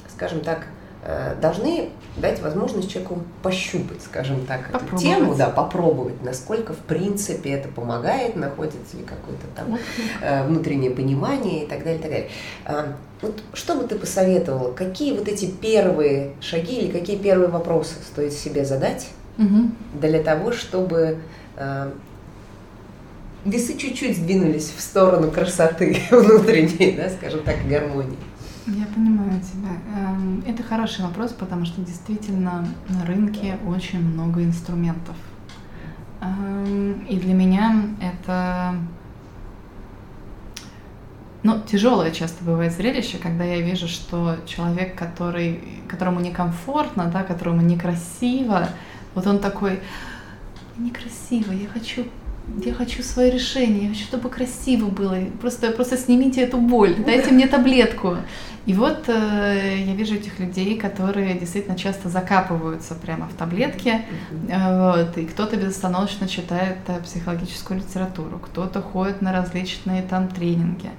скажем 0.08 0.40
так, 0.40 0.66
Э, 0.66 0.81
должны 1.40 1.90
дать 2.16 2.40
возможность 2.40 2.90
человеку 2.90 3.20
пощупать, 3.42 4.02
скажем 4.02 4.46
так, 4.46 4.70
эту 4.72 4.96
тему, 4.96 5.34
да, 5.34 5.48
попробовать, 5.48 6.22
насколько 6.22 6.74
в 6.74 6.78
принципе 6.78 7.50
это 7.50 7.68
помогает, 7.68 8.36
находится 8.36 8.96
ли 8.96 9.02
какое-то 9.02 9.46
там 9.56 9.78
э, 10.20 10.46
внутреннее 10.46 10.90
понимание 10.90 11.64
и 11.64 11.66
так 11.66 11.80
далее, 11.84 11.98
и 11.98 12.02
так 12.02 12.10
далее. 12.10 12.30
А, 12.64 12.96
вот 13.22 13.42
что 13.54 13.74
бы 13.76 13.84
ты 13.84 13.96
посоветовала, 13.96 14.72
какие 14.72 15.16
вот 15.16 15.26
эти 15.26 15.46
первые 15.46 16.32
шаги 16.40 16.76
или 16.76 16.92
какие 16.92 17.16
первые 17.16 17.48
вопросы 17.48 17.94
стоит 18.06 18.32
себе 18.32 18.64
задать 18.64 19.08
угу. 19.38 19.70
для 19.94 20.22
того, 20.22 20.52
чтобы 20.52 21.18
э, 21.56 21.90
весы 23.44 23.76
чуть-чуть 23.76 24.18
сдвинулись 24.18 24.72
в 24.76 24.80
сторону 24.80 25.30
красоты 25.30 25.98
внутренней, 26.10 26.92
да, 26.92 27.08
скажем 27.08 27.42
так, 27.42 27.56
гармонии? 27.66 28.18
Я 28.66 28.86
понимаю 28.86 29.40
тебя. 29.40 29.70
Эм, 29.96 30.44
это 30.46 30.62
хороший 30.62 31.04
вопрос, 31.04 31.32
потому 31.32 31.64
что 31.64 31.80
действительно 31.80 32.68
на 32.88 33.04
рынке 33.04 33.58
очень 33.66 34.00
много 34.00 34.44
инструментов. 34.44 35.16
Эм, 36.20 37.04
и 37.06 37.16
для 37.16 37.34
меня 37.34 37.86
это 38.00 38.76
ну, 41.42 41.60
тяжелое 41.60 42.12
часто 42.12 42.44
бывает 42.44 42.72
зрелище, 42.72 43.18
когда 43.18 43.42
я 43.42 43.60
вижу, 43.60 43.88
что 43.88 44.36
человек, 44.46 44.96
который, 44.96 45.82
которому 45.88 46.20
некомфортно, 46.20 47.10
да, 47.12 47.24
которому 47.24 47.62
некрасиво, 47.62 48.68
вот 49.16 49.26
он 49.26 49.40
такой, 49.40 49.80
некрасиво, 50.78 51.50
я 51.50 51.66
хочу 51.68 52.04
я 52.64 52.74
хочу 52.74 53.02
свое 53.02 53.30
решение, 53.30 53.84
я 53.84 53.88
хочу, 53.90 54.04
чтобы 54.04 54.28
красиво 54.28 54.86
было. 54.86 55.16
Просто, 55.40 55.70
просто 55.70 55.96
снимите 55.96 56.42
эту 56.42 56.58
боль, 56.58 56.96
дайте 57.04 57.30
мне 57.30 57.46
таблетку. 57.46 58.16
И 58.64 58.74
вот 58.74 59.08
э, 59.08 59.84
я 59.86 59.94
вижу 59.94 60.14
этих 60.14 60.38
людей, 60.38 60.78
которые 60.78 61.34
действительно 61.34 61.76
часто 61.76 62.08
закапываются 62.08 62.94
прямо 62.94 63.26
в 63.26 63.34
таблетке, 63.34 64.02
э, 64.48 64.78
вот, 64.78 65.18
и 65.18 65.26
кто-то 65.26 65.56
безостановочно 65.56 66.28
читает 66.28 66.78
э, 66.86 67.00
психологическую 67.00 67.80
литературу, 67.80 68.38
кто-то 68.38 68.80
ходит 68.80 69.20
на 69.20 69.32
различные 69.32 70.02
там 70.02 70.28
тренинги, 70.28 70.90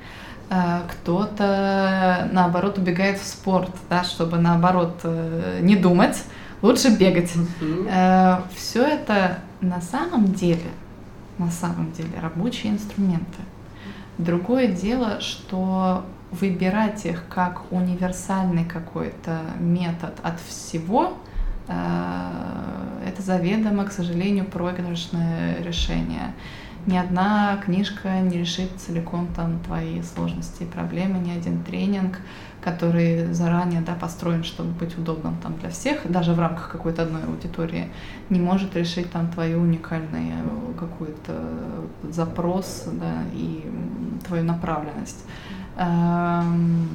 э, 0.50 0.82
кто-то 0.92 2.30
наоборот 2.34 2.78
убегает 2.78 3.18
в 3.18 3.26
спорт, 3.26 3.72
да, 3.90 4.04
чтобы 4.04 4.40
наоборот 4.40 5.00
э, 5.04 5.60
не 5.62 5.78
думать, 5.78 6.22
лучше 6.62 6.90
бегать. 6.90 7.32
Э, 7.90 8.42
все 8.54 8.84
это 8.84 9.38
на 9.62 9.80
самом 9.80 10.34
деле, 10.34 10.70
на 11.46 11.52
самом 11.52 11.92
деле 11.92 12.20
рабочие 12.22 12.74
инструменты. 12.74 13.42
Другое 14.18 14.68
дело, 14.68 15.22
что 15.22 16.06
выбирать 16.32 17.06
их 17.06 17.26
как 17.30 17.72
универсальный 17.72 18.66
какой-то 18.66 19.42
метод 19.60 20.14
от 20.24 20.40
всего, 20.42 21.18
э, 21.68 23.04
это 23.08 23.22
заведомо, 23.22 23.86
к 23.86 23.92
сожалению, 23.92 24.46
проигрышное 24.46 25.62
решение. 25.64 26.34
Ни 26.86 26.98
одна 26.98 27.58
книжка 27.64 28.20
не 28.20 28.40
решит 28.40 28.70
целиком 28.78 29.28
там 29.36 29.60
твои 29.60 30.02
сложности 30.02 30.64
и 30.64 30.66
проблемы, 30.66 31.20
ни 31.20 31.32
один 31.32 31.64
тренинг, 31.64 32.20
который 32.64 33.34
заранее 33.34 33.82
да, 33.82 33.94
построен, 33.94 34.44
чтобы 34.44 34.72
быть 34.72 34.98
удобным 34.98 35.36
там 35.44 35.58
для 35.60 35.70
всех, 35.70 36.10
даже 36.10 36.34
в 36.34 36.40
рамках 36.40 36.70
какой-то 36.70 37.04
одной 37.04 37.24
аудитории, 37.24 37.92
не 38.30 38.40
может 38.40 38.76
решить 38.76 39.12
там 39.12 39.30
твою 39.32 39.62
уникальный 39.62 40.32
какой-то 40.80 41.34
запрос 42.10 42.86
да, 42.94 43.24
и 43.34 43.70
твою 44.26 44.44
направленность. 44.44 45.26
Эм, 45.78 46.88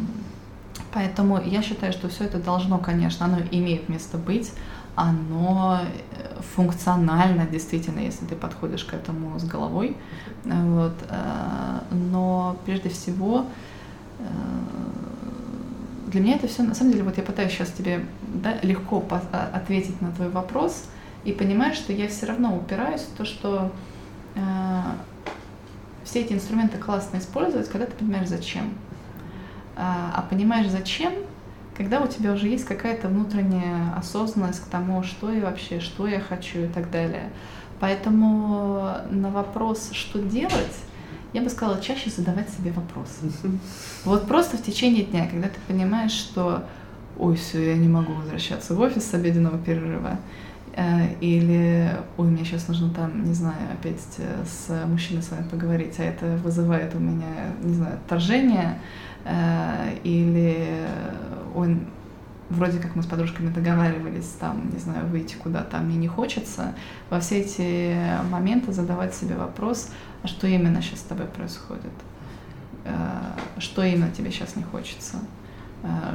поэтому 0.93 1.40
я 1.43 1.62
считаю, 1.62 1.93
что 1.93 2.09
все 2.09 2.24
это 2.24 2.38
должно, 2.38 2.78
конечно, 2.78 3.26
оно 3.26 3.38
имеет 3.51 3.88
место 3.88 4.16
быть, 4.16 4.53
оно 4.95 5.80
э, 5.80 6.40
функционально, 6.57 7.47
действительно, 7.47 8.01
если 8.01 8.24
ты 8.26 8.34
подходишь 8.34 8.84
к 8.84 8.95
этому 8.95 9.38
с 9.38 9.45
головой. 9.45 9.97
Вот. 10.45 10.95
Э, 11.11 11.80
но 11.90 12.57
прежде 12.64 12.88
всего 12.88 13.45
э, 14.18 14.24
для 16.11 16.20
меня 16.20 16.36
это 16.36 16.48
все, 16.48 16.62
на 16.62 16.74
самом 16.74 16.92
деле, 16.92 17.04
вот 17.04 17.16
я 17.16 17.22
пытаюсь 17.22 17.52
сейчас 17.52 17.70
тебе 17.70 18.04
да, 18.34 18.56
легко 18.62 19.04
а, 19.11 19.50
ответить 19.52 20.00
на 20.00 20.11
твой 20.12 20.28
вопрос 20.28 20.84
и 21.24 21.32
понимаю, 21.32 21.74
что 21.74 21.92
я 21.92 22.09
все 22.09 22.26
равно 22.26 22.56
упираюсь 22.56 23.02
в 23.02 23.16
то, 23.16 23.24
что 23.24 23.70
все 26.04 26.20
эти 26.20 26.32
инструменты 26.32 26.78
классно 26.78 27.18
использовать, 27.18 27.68
когда 27.68 27.86
ты 27.86 27.92
понимаешь, 27.92 28.28
зачем. 28.28 28.72
А, 29.76 30.12
а 30.14 30.22
понимаешь, 30.22 30.68
зачем, 30.68 31.12
когда 31.76 32.00
у 32.00 32.09
тебя 32.09 32.32
уже 32.32 32.48
есть 32.48 32.64
какая-то 32.64 33.09
внутренняя 33.09 33.94
осознанность 33.96 34.61
к 34.61 34.68
тому, 34.68 35.02
что 35.02 35.30
я 35.30 35.42
вообще, 35.42 35.80
что 35.80 36.06
я 36.09 36.20
хочу 36.20 36.61
и 36.61 36.66
так 36.66 36.90
далее. 36.90 37.30
Поэтому 37.78 38.90
на 39.11 39.30
вопрос, 39.30 39.90
что 39.92 40.20
делать, 40.20 40.76
я 41.33 41.43
бы 41.43 41.51
сказала, 41.51 41.81
чаще 41.81 42.11
задавать 42.11 42.49
себе 42.51 42.72
вопрос. 42.72 43.09
Вот 44.05 44.26
просто 44.26 44.57
в 44.57 44.62
течение 44.62 45.05
дня, 45.05 45.29
когда 45.29 45.49
ты 45.49 45.59
понимаешь, 45.66 46.12
что 46.12 46.64
ой, 47.18 47.37
все, 47.37 47.70
я 47.70 47.76
не 47.76 47.89
могу 47.89 48.12
возвращаться 48.12 48.74
в 48.74 48.81
офис 48.81 49.05
с 49.05 49.14
обеденного 49.14 49.59
перерыва. 49.59 50.18
Э, 50.76 51.09
или, 51.20 51.91
ой, 52.16 52.29
мне 52.29 52.45
сейчас 52.45 52.68
нужно 52.68 52.91
там, 52.91 53.24
не 53.24 53.35
знаю, 53.35 53.72
опять 53.72 54.01
с 54.47 54.87
мужчиной 54.87 55.22
с 55.22 55.31
вами 55.31 55.49
поговорить, 55.49 55.95
а 55.99 56.05
это 56.05 56.37
вызывает 56.45 56.95
у 56.95 56.99
меня, 56.99 57.53
не 57.62 57.74
знаю, 57.74 57.95
отторжение, 57.95 58.81
э, 59.24 59.99
или 60.05 60.87
он 61.55 61.81
вроде 62.51 62.78
как 62.78 62.96
мы 62.96 63.03
с 63.03 63.07
подружками 63.07 63.51
договаривались 63.51 64.36
там, 64.40 64.70
не 64.72 64.78
знаю, 64.78 65.07
выйти 65.07 65.34
куда-то, 65.34 65.78
а 65.78 65.80
мне 65.80 65.96
не 65.96 66.09
хочется, 66.09 66.74
во 67.11 67.20
все 67.20 67.40
эти 67.40 67.94
моменты 68.30 68.72
задавать 68.72 69.14
себе 69.14 69.36
вопрос, 69.36 69.90
а 70.22 70.26
что 70.26 70.46
именно 70.46 70.82
сейчас 70.82 71.01
с 71.01 71.05
тобой 71.05 71.26
происходит, 71.26 71.92
э, 72.84 72.90
что 73.59 73.82
именно 73.82 74.11
тебе 74.11 74.30
сейчас 74.30 74.57
не 74.57 74.62
хочется, 74.62 75.18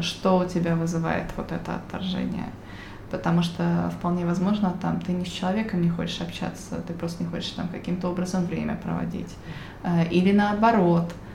что 0.01 0.39
у 0.39 0.45
тебя 0.45 0.75
вызывает 0.75 1.31
вот 1.38 1.51
это 1.51 1.75
отторжение– 1.75 2.49
потому 3.13 3.43
что 3.43 3.91
вполне 3.99 4.25
возможно, 4.25 4.73
там 4.81 4.99
ты 4.99 5.11
не 5.11 5.23
с 5.23 5.27
человеком 5.27 5.84
не 5.84 5.89
хочешь 5.89 6.19
общаться, 6.19 6.81
ты 6.88 6.93
просто 6.93 7.23
не 7.23 7.29
хочешь 7.29 7.51
там 7.51 7.67
каким-то 7.67 8.09
образом 8.09 8.45
время 8.45 8.75
проводить. 8.75 9.36
Э, 9.84 10.07
или 10.09 10.31
наоборот, 10.31 11.11
э, 11.11 11.32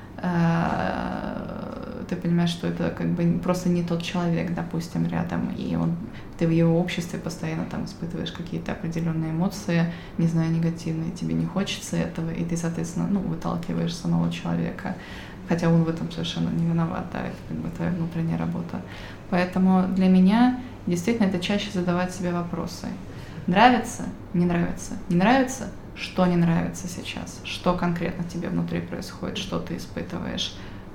ты 2.08 2.16
понимаешь, 2.16 2.50
что 2.50 2.66
это 2.66 2.90
как 2.90 3.08
бы 3.08 3.38
просто 3.42 3.68
не 3.68 3.82
тот 3.82 4.02
человек, 4.02 4.54
допустим, 4.54 5.06
рядом, 5.06 5.50
и 5.56 5.76
он, 5.76 5.96
ты 6.38 6.46
в 6.46 6.50
его 6.50 6.80
обществе 6.80 7.18
постоянно 7.18 7.66
там 7.66 7.84
испытываешь 7.84 8.32
какие-то 8.32 8.72
определенные 8.72 9.30
эмоции, 9.30 9.92
не 10.16 10.26
знаю, 10.26 10.50
негативные, 10.50 11.10
тебе 11.12 11.34
не 11.34 11.46
хочется 11.46 11.96
этого, 11.96 12.30
и 12.30 12.44
ты, 12.44 12.56
соответственно, 12.56 13.08
ну, 13.08 13.20
выталкиваешь 13.20 13.94
самого 13.94 14.32
человека, 14.32 14.96
хотя 15.48 15.68
он 15.68 15.84
в 15.84 15.88
этом 15.88 16.10
совершенно 16.10 16.50
не 16.50 16.66
виноват, 16.66 17.06
да, 17.12 17.20
это 17.20 17.36
как 17.48 17.58
бы 17.58 17.68
твоя 17.70 17.90
внутренняя 17.90 18.38
работа. 18.38 18.80
Поэтому 19.30 19.86
для 19.88 20.08
меня 20.08 20.60
действительно 20.86 21.26
это 21.26 21.38
чаще 21.38 21.70
задавать 21.72 22.14
себе 22.14 22.32
вопросы. 22.32 22.88
Нравится? 23.46 24.04
Не 24.34 24.46
нравится? 24.46 24.92
Не 25.08 25.16
нравится? 25.16 25.68
Что 25.98 26.26
не 26.26 26.36
нравится 26.36 26.86
сейчас? 26.86 27.40
Что 27.42 27.74
конкретно 27.74 28.24
тебе 28.24 28.48
внутри 28.48 28.80
происходит? 28.80 29.36
Что 29.36 29.58
ты 29.58 29.76
испытываешь? 29.76 30.54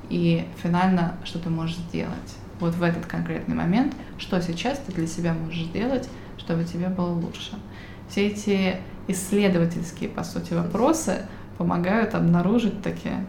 И 0.10 0.47
финально, 0.62 1.16
что 1.26 1.39
ты 1.39 1.49
можешь 1.49 1.76
сделать? 1.76 2.38
Вот 2.60 2.76
в 2.76 2.84
этот 2.84 3.06
конкретный 3.06 3.56
момент, 3.56 3.93
что 4.18 4.41
сейчас 4.41 4.80
ты 4.80 4.93
для 4.93 5.08
себя 5.08 5.34
можешь 5.34 5.64
сделать, 5.64 6.08
чтобы 6.38 6.64
тебе 6.64 6.88
было 6.88 7.12
лучше? 7.12 7.60
Все 8.08 8.28
эти 8.28 8.78
исследовательские, 9.08 10.10
по 10.10 10.24
сути, 10.24 10.54
вопросы 10.54 11.26
помогают 11.58 12.16
обнаружить 12.16 12.82
такие 12.82 13.26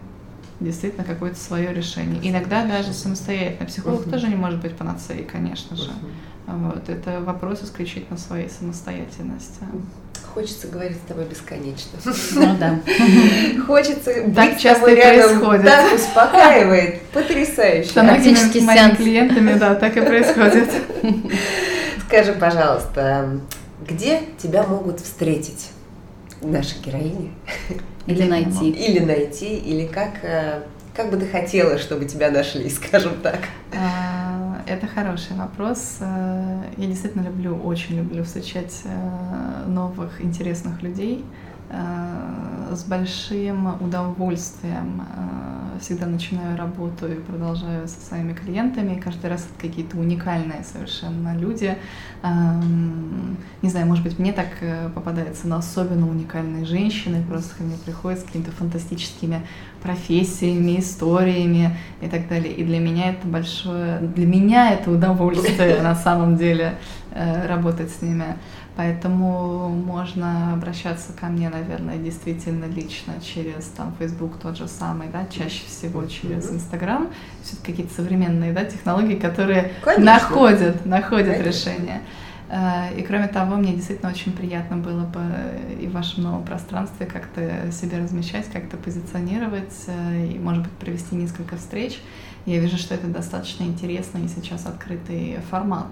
действительно 0.60 1.04
какое-то 1.04 1.38
свое 1.38 1.74
решение. 1.74 2.20
Иногда 2.22 2.64
даже 2.64 2.92
самостоятельно. 2.92 3.66
Психолог 3.66 4.06
uh-huh. 4.06 4.10
тоже 4.10 4.28
не 4.28 4.36
может 4.36 4.60
быть 4.60 4.76
панацеей, 4.76 5.24
конечно 5.24 5.76
же. 5.76 5.90
Uh-huh. 6.46 6.70
Вот. 6.70 6.88
Это 6.88 7.20
вопрос 7.20 7.64
исключительно 7.64 8.16
своей 8.16 8.48
самостоятельности. 8.48 9.64
Хочется 10.34 10.66
говорить 10.66 10.96
с 10.96 11.06
тобой 11.06 11.26
бесконечно. 11.26 11.96
Ну 12.34 12.56
да. 12.58 12.80
Хочется 13.66 14.12
быть 14.24 14.34
так 14.34 14.58
часто 14.58 14.92
рядом. 14.92 15.38
происходит. 15.38 15.64
Так 15.64 15.94
успокаивает. 15.94 17.02
Потрясающе. 17.12 17.90
С 17.90 17.94
моими 17.94 18.96
клиентами, 18.96 19.56
да, 19.56 19.76
так 19.76 19.96
и 19.96 20.00
происходит. 20.00 20.68
Скажи, 22.08 22.32
пожалуйста, 22.32 23.38
где 23.86 24.22
тебя 24.36 24.64
могут 24.64 24.98
встретить 24.98 25.70
наши 26.42 26.80
героини? 26.80 27.32
Или 28.06 28.24
найти. 28.24 28.70
Или 28.70 28.98
найти, 28.98 29.56
или 29.56 29.86
как, 29.86 30.14
э, 30.22 30.62
как 30.96 31.10
бы 31.12 31.16
ты 31.16 31.26
хотела, 31.26 31.78
чтобы 31.78 32.06
тебя 32.06 32.32
нашли, 32.32 32.68
скажем 32.88 33.14
так? 33.22 33.38
Это 34.66 34.86
хороший 34.86 35.36
вопрос. 35.36 35.98
Э, 36.00 36.64
я 36.78 36.86
действительно 36.86 37.22
люблю, 37.22 37.56
очень 37.56 37.96
люблю 37.96 38.24
встречать 38.24 38.80
э, 38.84 39.64
новых, 39.66 40.22
интересных 40.22 40.82
людей. 40.82 41.24
С 41.70 42.84
большим 42.84 43.82
удовольствием 43.82 45.02
всегда 45.80 46.06
начинаю 46.06 46.56
работу 46.56 47.06
и 47.06 47.14
продолжаю 47.14 47.88
со 47.88 48.00
своими 48.00 48.32
клиентами. 48.32 49.00
Каждый 49.00 49.30
раз 49.30 49.46
это 49.46 49.68
какие-то 49.68 49.96
уникальные 49.96 50.64
совершенно 50.64 51.36
люди. 51.36 51.76
Не 53.62 53.68
знаю, 53.68 53.86
может 53.86 54.04
быть, 54.04 54.18
мне 54.18 54.32
так 54.32 54.48
э, 54.60 54.88
попадается, 54.94 55.46
но 55.48 55.56
особенно 55.56 56.08
уникальные 56.08 56.64
женщины 56.64 57.22
просто 57.22 57.56
ко 57.56 57.62
мне 57.62 57.76
приходят 57.76 58.20
с 58.20 58.22
какими-то 58.24 58.50
фантастическими 58.50 59.42
профессиями, 59.82 60.80
историями 60.80 61.76
и 62.00 62.08
так 62.08 62.28
далее. 62.28 62.52
И 62.54 62.64
для 62.64 62.78
меня 62.78 63.10
это 63.10 63.26
большое, 63.26 63.98
для 63.98 64.26
меня 64.26 64.72
это 64.72 64.90
удовольствие 64.90 65.80
на 65.82 65.94
самом 65.94 66.36
деле 66.36 66.78
э, 67.10 67.46
работать 67.46 67.90
с 67.90 68.02
ними. 68.02 68.36
Поэтому 68.76 69.68
можно 69.68 70.52
обращаться 70.52 71.12
ко 71.12 71.26
мне, 71.26 71.48
наверное, 71.48 71.96
действительно 71.96 72.64
лично 72.64 73.14
через 73.22 73.66
там 73.66 73.94
Facebook 74.00 74.38
тот 74.40 74.56
же 74.56 74.66
самый, 74.66 75.08
да, 75.12 75.26
чаще 75.26 75.64
всего 75.66 76.04
через 76.06 76.50
Instagram. 76.50 77.10
Все 77.42 77.56
какие-то 77.64 77.94
современные 77.94 78.52
да, 78.52 78.64
технологии, 78.64 79.14
которые 79.14 79.72
Конечно. 79.84 80.04
находят, 80.04 80.86
находят 80.86 81.36
Конечно. 81.36 81.48
решение. 81.48 82.00
Э, 82.48 82.92
и 82.98 83.02
кроме 83.02 83.28
того, 83.28 83.54
мне 83.56 83.74
действительно 83.74 84.10
очень 84.10 84.32
приятно 84.32 84.76
было 84.76 85.04
бы 85.04 85.22
и 85.80 85.86
в 85.86 85.92
вашем 85.92 86.24
новом 86.24 86.44
пространстве 86.44 87.06
как-то 87.06 87.70
себя 87.70 87.98
размещать, 87.98 88.46
как-то 88.52 88.76
позиционировать, 88.76 89.74
э, 89.86 90.26
и, 90.34 90.38
может 90.38 90.64
быть, 90.64 90.72
провести 90.72 91.14
несколько 91.14 91.56
встреч. 91.56 92.00
Я 92.44 92.58
вижу, 92.58 92.76
что 92.76 92.94
это 92.94 93.06
достаточно 93.06 93.62
интересный 93.62 94.24
и 94.24 94.28
сейчас 94.28 94.66
открытый 94.66 95.38
формат 95.48 95.86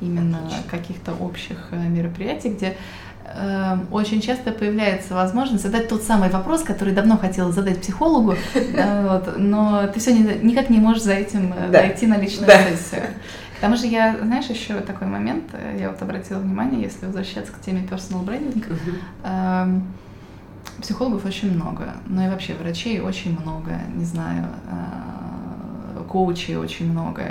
именно 0.00 0.40
каких-то 0.70 1.12
общих 1.12 1.68
э, 1.70 1.88
мероприятий, 1.88 2.50
где 2.50 2.76
э, 3.24 3.78
очень 3.90 4.20
часто 4.20 4.52
появляется 4.52 5.14
возможность 5.14 5.62
задать 5.62 5.88
тот 5.88 6.02
самый 6.02 6.28
вопрос, 6.28 6.62
который 6.62 6.94
давно 6.94 7.16
хотела 7.16 7.52
задать 7.52 7.80
психологу, 7.80 8.34
э, 8.54 9.08
вот, 9.08 9.38
но 9.38 9.86
ты 9.88 10.00
все 10.00 10.12
никак 10.12 10.70
не 10.70 10.78
можешь 10.78 11.02
за 11.02 11.14
этим 11.14 11.52
э, 11.52 11.68
да. 11.70 11.82
дойти 11.82 12.06
на 12.06 12.18
личную 12.18 12.46
да. 12.46 12.62
сессию. 12.64 13.02
К 13.56 13.60
тому 13.60 13.76
же 13.76 13.86
я, 13.86 14.18
знаешь, 14.22 14.46
еще 14.46 14.80
такой 14.80 15.06
момент, 15.06 15.44
я 15.78 15.88
вот 15.88 16.02
обратила 16.02 16.38
внимание, 16.38 16.82
если 16.82 17.06
возвращаться 17.06 17.52
к 17.52 17.60
теме 17.60 17.88
personal 17.90 18.22
branding, 18.22 18.62
uh-huh. 18.68 19.80
э, 20.78 20.82
психологов 20.82 21.24
очень 21.24 21.54
много, 21.54 21.94
ну 22.04 22.26
и 22.26 22.28
вообще 22.28 22.52
врачей 22.52 23.00
очень 23.00 23.38
много, 23.40 23.80
не 23.94 24.04
знаю, 24.04 24.44
коучей 26.06 26.56
очень 26.56 26.90
много. 26.90 27.22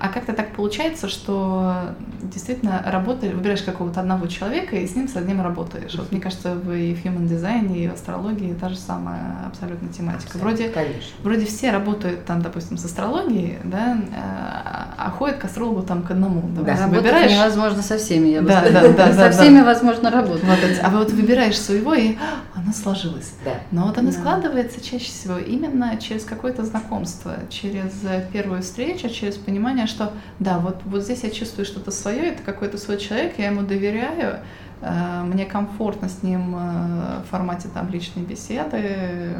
А 0.00 0.08
как-то 0.08 0.32
так 0.32 0.52
получается, 0.52 1.08
что 1.08 1.94
действительно 2.22 2.82
работаешь, 2.86 3.34
выбираешь 3.34 3.62
какого-то 3.62 4.00
одного 4.00 4.26
человека 4.28 4.76
и 4.76 4.86
с 4.86 4.96
ним 4.96 5.08
с 5.08 5.16
одним 5.16 5.42
работаешь. 5.42 5.94
Вот 5.94 6.10
мне 6.10 6.20
кажется, 6.20 6.54
в 6.54 6.72
и 6.72 6.94
в 6.94 7.04
human 7.04 7.26
дизайне, 7.26 7.84
и 7.84 7.88
в 7.88 7.92
астрологии 7.92 8.54
та 8.54 8.70
же 8.70 8.76
самая 8.76 9.46
абсолютно 9.46 9.88
тематика. 9.88 10.24
Абсолютно, 10.24 10.48
вроде, 10.48 10.68
конечно. 10.70 11.10
вроде 11.22 11.44
все 11.44 11.70
работают 11.70 12.24
там, 12.24 12.40
допустим, 12.40 12.78
с 12.78 12.84
астрологией, 12.84 13.58
да, 13.64 13.98
а, 14.16 14.94
а 14.96 15.10
ходят 15.10 15.36
к 15.36 15.44
астрологу 15.44 15.82
там 15.82 16.02
к 16.02 16.10
одному. 16.10 16.48
Да, 16.48 16.62
да 16.62 16.86
выбираешь... 16.86 17.30
невозможно 17.30 17.82
со 17.82 17.98
всеми, 17.98 18.28
я 18.28 18.40
бы 18.40 18.48
да. 18.48 18.62
Да, 18.70 18.92
да, 18.92 19.12
со 19.12 19.30
всеми 19.30 19.60
возможно 19.60 20.10
работать. 20.10 20.44
Вот, 20.44 20.58
а 20.82 20.90
вот 20.90 21.12
выбираешь 21.12 21.60
своего, 21.60 21.92
и 21.92 22.14
а, 22.14 22.58
она 22.58 22.72
сложилась. 22.72 23.34
Да. 23.44 23.52
Но 23.70 23.86
вот 23.86 23.98
она 23.98 24.12
да. 24.12 24.18
складывается 24.18 24.80
чаще 24.80 25.06
всего 25.06 25.36
именно 25.36 25.96
через 25.98 26.24
какое-то 26.24 26.64
знакомство, 26.64 27.34
через 27.50 27.92
первую 28.32 28.62
встречу, 28.62 29.10
через 29.10 29.36
понимание, 29.36 29.86
что 29.90 30.12
да, 30.38 30.58
вот, 30.58 30.80
вот 30.84 31.02
здесь 31.02 31.22
я 31.24 31.30
чувствую 31.30 31.66
что-то 31.66 31.90
свое, 31.90 32.28
это 32.28 32.42
какой-то 32.42 32.78
свой 32.78 32.98
человек, 32.98 33.34
я 33.38 33.48
ему 33.48 33.62
доверяю, 33.62 34.40
э, 34.80 35.22
мне 35.24 35.44
комфортно 35.44 36.08
с 36.08 36.22
ним 36.22 36.56
э, 36.56 37.22
в 37.24 37.30
формате 37.30 37.68
там 37.72 37.90
личной 37.90 38.22
беседы, 38.22 39.34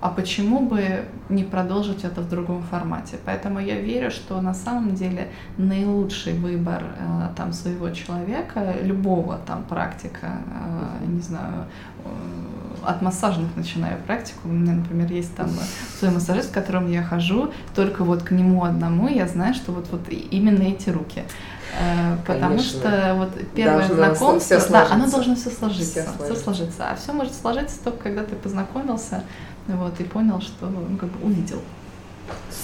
а 0.00 0.08
почему 0.08 0.60
бы 0.60 1.04
не 1.28 1.44
продолжить 1.44 2.04
это 2.04 2.22
в 2.22 2.28
другом 2.28 2.62
формате? 2.62 3.18
Поэтому 3.26 3.60
я 3.60 3.78
верю, 3.78 4.10
что 4.10 4.40
на 4.40 4.54
самом 4.54 4.94
деле 4.94 5.28
наилучший 5.58 6.32
выбор 6.32 6.84
э, 6.98 7.28
там 7.36 7.52
своего 7.52 7.90
человека, 7.90 8.76
любого 8.82 9.38
там 9.46 9.62
практика, 9.64 10.38
э, 11.02 11.06
не 11.06 11.20
знаю, 11.20 11.66
э, 12.04 12.08
от 12.86 13.02
массажных 13.02 13.54
начинаю 13.56 13.98
практику. 14.06 14.48
У 14.48 14.52
меня, 14.52 14.72
например, 14.72 15.12
есть 15.12 15.36
там 15.36 15.50
свой 15.98 16.10
массажист, 16.12 16.50
к 16.50 16.54
которому 16.54 16.88
я 16.88 17.02
хожу, 17.02 17.52
только 17.74 18.02
вот 18.02 18.22
к 18.22 18.30
нему 18.30 18.64
одному 18.64 19.06
я 19.06 19.28
знаю, 19.28 19.52
что 19.52 19.72
вот, 19.72 19.88
вот 19.90 20.08
именно 20.08 20.62
эти 20.62 20.88
руки. 20.88 21.24
Потому 22.26 22.56
Конечно. 22.56 22.80
что 22.80 23.14
вот 23.16 23.30
первое 23.54 23.86
должно 23.86 23.94
знакомство, 23.94 24.58
да, 24.70 24.88
оно 24.90 25.08
должно 25.08 25.36
все 25.36 25.50
сложиться, 25.50 26.02
все, 26.02 26.24
все 26.24 26.34
сложиться. 26.34 26.90
А 26.90 26.96
все 26.96 27.12
может 27.12 27.34
сложиться 27.34 27.76
только 27.84 28.04
когда 28.04 28.24
ты 28.24 28.34
познакомился, 28.34 29.22
вот, 29.66 30.00
и 30.00 30.04
понял, 30.04 30.40
что, 30.40 30.66
ну, 30.66 30.96
как 30.96 31.08
бы 31.10 31.26
увидел. 31.26 31.60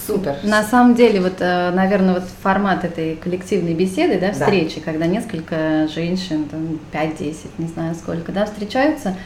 Супер. 0.07 0.37
На 0.45 0.63
самом 0.63 0.95
деле, 0.95 1.21
вот, 1.21 1.37
э, 1.41 1.71
наверное, 1.73 2.15
вот 2.15 2.25
формат 2.43 2.85
этой 2.85 3.17
коллективной 3.17 3.75
беседы, 3.75 4.19
да, 4.21 4.33
встречи, 4.33 4.77
да. 4.77 4.93
когда 4.93 5.07
несколько 5.07 5.89
женщин, 5.93 6.45
там, 6.45 6.79
5-10, 6.93 7.37
не 7.59 7.69
знаю 7.69 7.95
сколько, 7.95 8.33
да, 8.33 8.47
встречаются, 8.47 9.17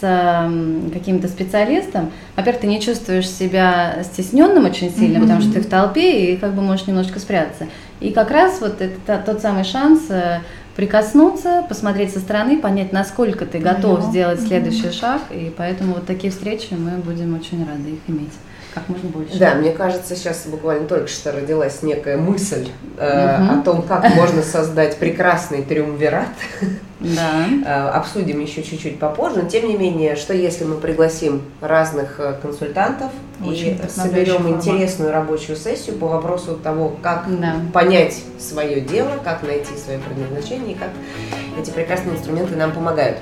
с 0.00 0.50
каким-то 0.92 1.28
специалистом, 1.28 2.10
во-первых, 2.36 2.62
ты 2.62 2.66
не 2.66 2.80
чувствуешь 2.80 3.28
себя 3.28 4.02
стесненным 4.02 4.64
очень 4.64 4.90
сильно, 4.90 5.18
mm-hmm. 5.18 5.22
потому 5.22 5.40
что 5.40 5.52
ты 5.52 5.60
в 5.60 5.66
толпе 5.66 6.32
и 6.32 6.36
как 6.36 6.54
бы 6.54 6.62
можешь 6.62 6.86
немножко 6.86 7.20
спрятаться. 7.20 7.68
И 8.00 8.10
как 8.10 8.30
раз 8.30 8.60
вот 8.60 8.80
это 8.80 9.22
тот 9.24 9.40
самый 9.40 9.64
шанс 9.64 10.10
э, 10.10 10.40
прикоснуться, 10.76 11.64
посмотреть 11.68 12.12
со 12.12 12.20
стороны, 12.20 12.60
понять, 12.60 12.92
насколько 12.92 13.46
ты 13.46 13.58
готов 13.58 14.02
сделать 14.04 14.40
следующий 14.40 14.90
шаг. 14.90 15.22
И 15.30 15.52
поэтому 15.56 15.94
вот 15.94 16.06
такие 16.06 16.32
встречи 16.32 16.74
мы 16.74 16.98
будем 16.98 17.34
очень 17.34 17.64
рады 17.66 17.90
их 17.90 18.00
иметь 18.08 18.32
как 18.74 18.88
можно 18.88 19.08
больше. 19.08 19.38
Да, 19.38 19.54
мне 19.54 19.70
кажется, 19.70 20.16
сейчас 20.16 20.44
буквально 20.46 20.86
только 20.86 21.08
что 21.08 21.32
родилась 21.32 21.82
некая 21.82 22.16
мысль 22.16 22.68
э, 22.98 23.42
угу. 23.42 23.52
о 23.52 23.62
том, 23.62 23.82
как 23.82 24.14
можно 24.14 24.42
создать 24.42 24.96
прекрасный 24.96 25.62
триумвират. 25.62 26.28
Да. 27.00 27.46
Э, 27.66 27.88
обсудим 27.90 28.40
еще 28.40 28.62
чуть-чуть 28.62 28.98
попозже. 28.98 29.42
Но 29.42 29.48
тем 29.48 29.68
не 29.68 29.76
менее, 29.76 30.16
что 30.16 30.32
если 30.32 30.64
мы 30.64 30.76
пригласим 30.76 31.42
разных 31.60 32.18
э, 32.18 32.34
консультантов 32.40 33.10
Очень 33.44 33.78
и 33.84 33.88
соберем 33.88 34.42
формат. 34.42 34.60
интересную 34.60 35.12
рабочую 35.12 35.56
сессию 35.56 35.96
по 35.96 36.06
вопросу 36.06 36.56
того, 36.56 36.96
как 37.02 37.26
да. 37.40 37.56
понять 37.72 38.22
свое 38.38 38.80
дело, 38.80 39.12
как 39.22 39.42
найти 39.42 39.76
свое 39.76 39.98
предназначение 39.98 40.72
и 40.72 40.78
как 40.78 40.90
эти 41.60 41.70
прекрасные 41.70 42.16
инструменты 42.16 42.56
нам 42.56 42.72
помогают. 42.72 43.18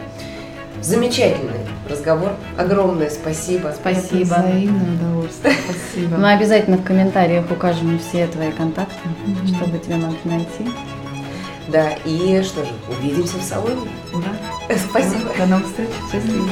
Замечательный 0.83 1.61
разговор. 1.89 2.33
Огромное 2.59 3.09
спасибо. 3.09 3.73
Спасибо. 3.79 4.35
Взаимное 4.35 4.95
удовольствие. 4.95 5.55
Спасибо. 5.65 6.17
Мы 6.17 6.33
обязательно 6.33 6.77
в 6.77 6.85
комментариях 6.85 7.51
укажем 7.51 7.99
все 7.99 8.27
твои 8.27 8.51
контакты, 8.51 8.95
mm-hmm. 9.27 9.57
чтобы 9.57 9.79
тебя 9.79 9.97
могли 9.97 10.19
найти. 10.25 10.69
Да, 11.69 11.93
и 12.05 12.43
что 12.43 12.65
же, 12.65 12.73
увидимся 12.89 13.39
в 13.39 13.43
салоне. 13.43 13.89
Ура. 14.13 14.77
Спасибо. 14.91 15.31
До 15.39 15.47
новых 15.47 15.67
встреч. 15.67 15.89
Счастливо. 16.11 16.49